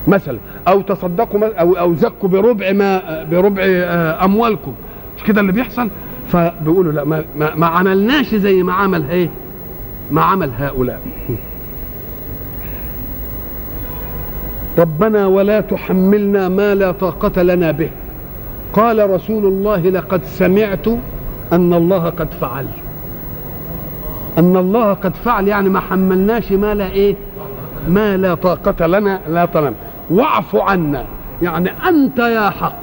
مثلا 0.08 0.38
أو 0.68 0.82
تصدقوا 0.82 1.60
أو 1.60 1.74
أو 1.74 1.96
زكوا 1.96 2.30
بربع 2.30 2.72
ما 2.72 3.24
بربع 3.32 3.64
آه، 3.66 4.26
أموالكم. 4.26 4.74
مش 5.18 5.24
كده 5.24 5.42
اللي 5.42 5.52
بيحصل؟ 5.52 5.90
فبيقولوا 6.32 6.92
لا 6.92 7.04
ما, 7.04 7.24
ما, 7.36 7.56
ما 7.56 7.68
عملناش 7.68 8.36
زي 8.36 8.64
ما 8.64 8.74
عمل 8.74 9.10
إيه؟ 9.10 9.30
ما 10.12 10.22
عمل 10.22 10.50
هؤلاء. 10.60 11.02
ربنا 14.78 15.28
ولا 15.28 15.62
تحملنا 15.62 16.50
ما 16.50 16.76
لا 16.76 16.92
طاقة 16.92 17.42
لنا 17.42 17.72
به. 17.72 17.90
قال 18.74 19.10
رسول 19.10 19.46
الله 19.46 19.90
لقد 19.90 20.24
سمعت 20.24 20.88
أن 21.54 21.74
الله 21.74 22.10
قد 22.10 22.28
فعل. 22.42 22.66
أن 24.38 24.58
الله 24.58 24.94
قد 24.94 25.16
فعل 25.16 25.48
يعني 25.48 25.70
ما 25.70 25.80
حملناش 25.80 26.52
ما 26.52 26.74
لا 26.76 26.92
إيه؟ 26.92 27.16
ما 27.88 28.18
لا 28.18 28.36
طاقة 28.36 28.88
لنا 28.88 29.20
لا 29.30 29.46
طلب 29.46 29.74
واعف 30.10 30.56
عنا. 30.56 31.06
يعني 31.42 31.72
أنت 31.90 32.20
يا 32.20 32.50
حق. 32.50 32.76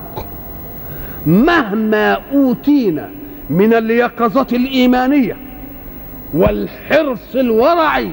مهما 1.26 2.18
أوتينا 2.32 3.10
من 3.50 3.74
اليقظة 3.74 4.46
الإيمانية 4.52 5.36
والحرص 6.34 7.34
الورعي 7.34 8.10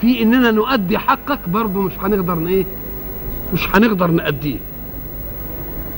في 0.00 0.22
إننا 0.22 0.50
نؤدي 0.50 0.98
حقك 0.98 1.38
برضه 1.48 1.80
مش 1.80 1.92
هنقدر 2.02 2.46
إيه؟ 2.46 2.64
مش 3.54 3.76
هنقدر 3.76 4.06
نأديه. 4.06 4.58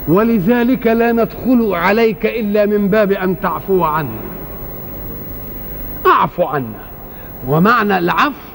ولذلك 0.09 0.87
لا 0.87 1.13
ندخل 1.13 1.75
عليك 1.75 2.27
إلا 2.27 2.67
من 2.67 2.89
باب 2.89 3.13
أن 3.13 3.41
تعفو 3.41 3.85
عنا. 3.85 4.09
أعفو 6.07 6.43
عنا. 6.45 6.85
ومعنى 7.49 7.99
العفو 7.99 8.54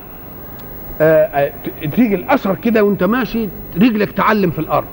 تيجي 1.96 2.16
الأثر 2.16 2.56
كده 2.56 2.84
وأنت 2.84 3.04
ماشي 3.04 3.50
رجلك 3.76 4.12
تعلم 4.12 4.52
في 4.52 4.60
الأرض. 4.60 4.88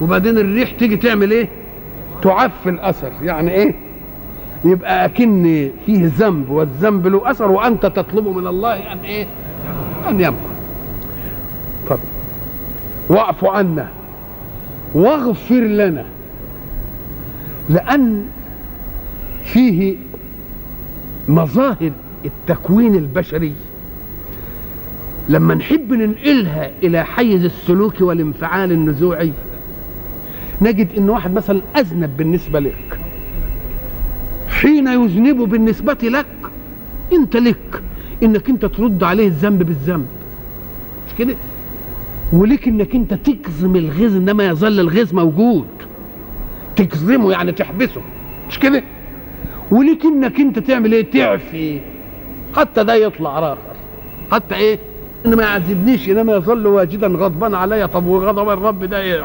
وبعدين 0.00 0.38
الريح 0.38 0.70
تيجي 0.70 0.96
تعمل 0.96 1.30
إيه؟ 1.30 1.48
تعفي 2.22 2.68
الأثر. 2.68 3.12
يعني 3.22 3.50
إيه؟ 3.50 3.74
يبقى 4.64 5.04
أكن 5.04 5.70
فيه 5.86 6.10
ذنب 6.18 6.50
والذنب 6.50 7.06
له 7.06 7.30
أثر 7.30 7.50
وأنت 7.50 7.86
تطلب 7.86 8.28
من 8.28 8.46
الله 8.46 8.92
أن 8.92 8.98
إيه؟ 8.98 9.26
أن 10.08 10.20
يمحو. 10.20 10.48
طب 11.90 11.98
واعف 13.08 13.44
عنا. 13.44 13.88
واغفر 14.94 15.60
لنا. 15.60 16.04
لأن 17.68 18.24
فيه 19.44 19.96
مظاهر 21.28 21.90
التكوين 22.24 22.94
البشري. 22.94 23.54
لما 25.30 25.54
نحب 25.54 25.92
ننقلها 25.92 26.70
إلى 26.82 27.04
حيز 27.04 27.44
السلوك 27.44 28.00
والانفعال 28.00 28.72
النزوعي 28.72 29.32
نجد 30.62 30.88
إن 30.98 31.10
واحد 31.10 31.34
مثلا 31.34 31.60
أذنب 31.76 32.16
بالنسبة 32.16 32.60
لك. 32.60 32.98
حين 34.48 34.86
يذنب 34.86 35.36
بالنسبة 35.36 35.98
لك 36.02 36.26
أنت 37.12 37.36
لك. 37.36 37.82
إنك 38.22 38.48
أنت 38.48 38.64
ترد 38.64 39.02
عليه 39.02 39.26
الذنب 39.26 39.62
بالذنب. 39.62 40.06
مش 41.08 41.14
كده؟ 41.18 41.34
ولك 42.32 42.68
إنك 42.68 42.94
أنت 42.94 43.14
تكظم 43.14 43.76
الغيظ 43.76 44.16
إنما 44.16 44.46
يظل 44.46 44.80
الغيظ 44.80 45.14
موجود. 45.14 45.66
تكظمه 46.76 47.32
يعني 47.32 47.52
تحبسه. 47.52 48.00
مش 48.48 48.58
كده؟ 48.58 48.82
ولك 49.70 50.04
إنك 50.04 50.40
أنت 50.40 50.58
تعمل 50.58 50.92
إيه؟ 50.92 51.10
تعفي. 51.10 51.80
حتى 52.56 52.84
ده 52.84 52.94
يطلع 52.94 53.38
آخر. 53.38 53.58
حتى 54.32 54.54
إيه؟ 54.54 54.78
ان 55.26 55.34
ما 55.34 55.42
يعذبنيش 55.42 56.08
إنما 56.08 56.32
يظل 56.32 56.66
واجدا 56.66 57.06
غضبان 57.06 57.54
عليا 57.54 57.86
طب 57.86 58.06
وغضب 58.06 58.48
الرب 58.48 58.84
ده 58.84 59.00
إيه؟ 59.00 59.24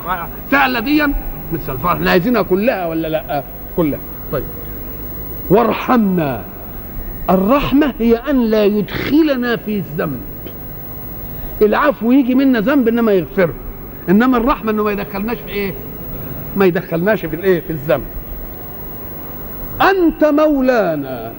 سهله 0.51 0.79
ديا 0.79 1.13
مثل 1.53 1.73
الفرح. 1.73 1.91
إحنا 1.91 2.11
عايزينها 2.11 2.41
كلها 2.41 2.85
ولا 2.87 3.07
لا؟ 3.07 3.43
كلها. 3.77 3.99
طيب. 4.31 4.43
وارحمنا. 5.49 6.41
الرحمة 7.29 7.93
هي 7.99 8.15
أن 8.15 8.41
لا 8.41 8.65
يدخلنا 8.65 9.55
في 9.55 9.77
الذنب. 9.77 10.21
العفو 11.61 12.11
يجي 12.11 12.35
منا 12.35 12.59
ذنب 12.59 12.87
إنما 12.87 13.11
يغفره 13.11 13.53
إنما 14.09 14.37
الرحمة 14.37 14.71
إنه 14.71 14.83
ما 14.83 14.91
يدخلناش 14.91 15.37
في 15.37 15.49
إيه؟ 15.51 15.73
ما 16.55 16.65
يدخلناش 16.65 17.25
في 17.25 17.35
الإيه؟ 17.35 17.61
في 17.61 17.69
الذنب. 17.69 18.03
أنت 19.81 20.25
مولانا. 20.25 21.33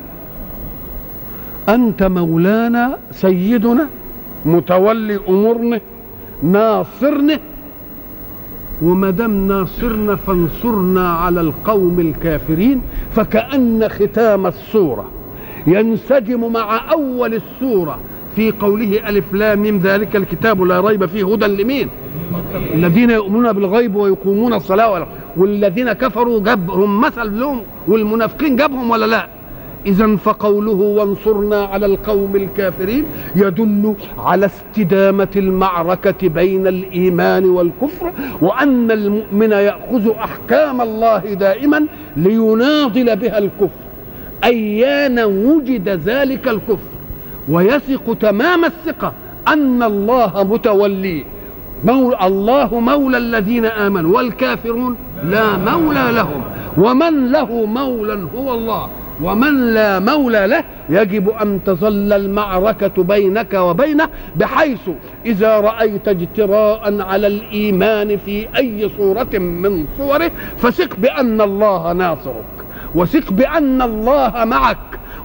أنت 1.68 2.02
مولانا 2.02 2.98
سيدنا 3.12 3.88
متولي 4.47 5.20
امورنا 5.28 5.80
ناصرنا 6.42 7.38
وما 8.82 9.11
دام 9.11 9.49
ناصرنا 9.49 10.16
فانصرنا 10.16 11.09
على 11.12 11.40
القوم 11.40 12.01
الكافرين 12.01 12.82
فكأن 13.12 13.88
ختام 13.88 14.47
السورة 14.47 15.05
ينسجم 15.66 16.53
مع 16.53 16.92
أول 16.92 17.34
السورة 17.34 17.99
في 18.36 18.51
قوله 18.51 19.09
ألف 19.09 19.34
لام 19.34 19.78
ذلك 19.78 20.16
الكتاب 20.16 20.62
لا 20.62 20.80
ريب 20.80 21.07
فيه 21.07 21.32
هدى 21.32 21.47
لمين؟ 21.62 21.88
الذين 22.74 23.11
يؤمنون 23.11 23.53
بالغيب 23.53 23.94
ويقومون 23.97 24.55
الصلاة 24.55 25.07
والذين 25.36 25.92
كفروا 25.92 26.40
جابهم 26.40 27.01
مثل 27.01 27.40
لهم 27.40 27.62
والمنافقين 27.88 28.57
جابهم 28.57 28.90
ولا 28.90 29.07
لا؟ 29.07 29.28
إذا 29.87 30.16
فقوله 30.16 30.72
وانصرنا 30.72 31.64
على 31.64 31.87
القوم 31.87 32.37
الكافرين 32.37 33.05
يدل 33.37 33.95
على 34.18 34.47
استدامة 34.47 35.28
المعركة 35.37 36.28
بين 36.28 36.66
الإيمان 36.66 37.45
والكفر 37.45 38.12
وأن 38.41 38.91
المؤمن 38.91 39.53
يأخذ 39.53 40.11
أحكام 40.11 40.80
الله 40.80 41.18
دائما 41.18 41.87
ليناضل 42.16 43.16
بها 43.16 43.39
الكفر. 43.39 43.68
أيان 44.45 45.20
وجد 45.20 45.89
ذلك 45.89 46.49
الكفر؟ 46.49 46.91
ويثق 47.49 48.16
تمام 48.20 48.64
الثقة 48.64 49.12
أن 49.49 49.82
الله 49.82 50.47
متوليه 50.51 51.24
مولى 51.84 52.18
الله 52.22 52.80
مولى 52.80 53.16
الذين 53.16 53.64
آمنوا 53.64 54.16
والكافرون 54.16 54.97
لا 55.24 55.57
مولى 55.57 56.12
لهم. 56.12 56.43
ومن 56.78 57.32
له 57.32 57.66
مولى 57.66 58.26
هو 58.37 58.55
الله. 58.55 58.89
ومن 59.23 59.75
لا 59.75 59.99
مولى 59.99 60.47
له 60.47 60.64
يجب 60.89 61.29
أن 61.29 61.61
تظل 61.67 62.12
المعركة 62.12 63.03
بينك 63.03 63.55
وبينه 63.55 64.09
بحيث 64.37 64.91
إذا 65.27 65.61
رأيت 65.61 66.09
اجتراء 66.09 67.01
على 67.03 67.27
الإيمان 67.27 68.17
في 68.17 68.49
أي 68.57 68.91
صورة 68.97 69.39
من 69.39 69.87
صوره 69.99 70.31
فثق 70.59 70.97
بأن 70.97 71.41
الله 71.41 71.93
ناصرك 71.93 72.45
وثق 72.95 73.33
بأن 73.33 73.83
الله 73.83 74.45
معك 74.45 74.77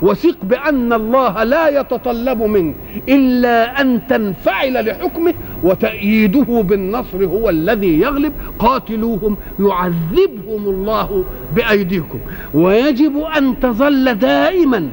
وثق 0.02 0.36
بأن 0.44 0.94
الله 0.94 1.44
لا 1.44 1.80
يتطلب 1.80 2.44
منك 2.44 2.76
إلا 3.10 3.82
أن 3.82 4.02
تنفعل 4.10 4.86
لحكمه 4.86 5.34
وتأييده 5.64 6.62
بالنصر 6.62 7.26
هو 7.26 7.50
الذي 7.50 8.00
يغلب. 8.00 8.34
قاتلوهم 8.60 9.38
يعذبهم 9.60 10.70
الله 10.70 11.26
بأيديكم. 11.56 12.20
ويجب 12.54 13.18
أن 13.38 13.60
تظل 13.60 14.16
دائما 14.16 14.90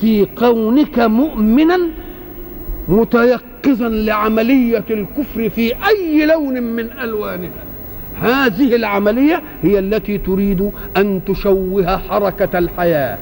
في 0.00 0.24
كونك 0.24 0.98
مؤمنا 0.98 1.78
متيقظا 2.88 3.88
لعملية 3.88 4.84
الكفر 4.90 5.48
في 5.48 5.72
أي 5.88 6.26
لون 6.26 6.62
من 6.62 6.90
ألوانها. 7.02 7.64
هذه 8.20 8.76
العملية 8.76 9.42
هي 9.62 9.78
التي 9.78 10.18
تريد 10.18 10.70
أن 10.96 11.20
تشوه 11.26 11.96
حركة 11.96 12.58
الحياة. 12.58 13.18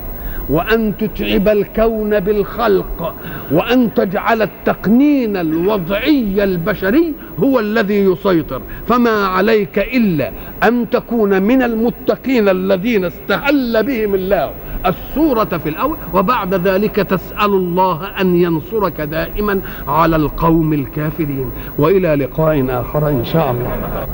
وأن 0.49 0.97
تتعب 0.97 1.49
الكون 1.49 2.21
بالخلق 2.21 3.15
وأن 3.53 3.95
تجعل 3.95 4.43
التقنين 4.43 5.37
الوضعي 5.37 6.45
البشري 6.45 7.13
هو 7.39 7.61
الذي 7.61 8.05
يسيطر. 8.05 8.63
فما 8.89 9.27
عليك 9.27 9.79
إلا 9.79 10.31
أن 10.63 10.91
تكون 10.91 11.43
من 11.43 11.63
المتقين 11.63 12.49
الذين 12.49 13.05
استهل 13.05 13.83
بهم 13.83 14.15
الله. 14.15 14.51
الصورة 14.87 15.45
في 15.45 15.69
الأول 15.69 15.97
وبعد 16.15 16.55
ذلك 16.55 16.97
تسأل 16.97 17.51
الله 17.51 18.21
أن 18.21 18.37
ينصرك 18.37 19.01
دائما 19.01 19.61
على 19.89 20.17
القوم 20.17 20.73
الكافرين. 20.73 21.51
وإلى 21.79 22.15
لقاء 22.15 22.81
آخر 22.81 23.09
إن 23.09 23.25
شاء 23.25 23.51
الله. 23.51 24.07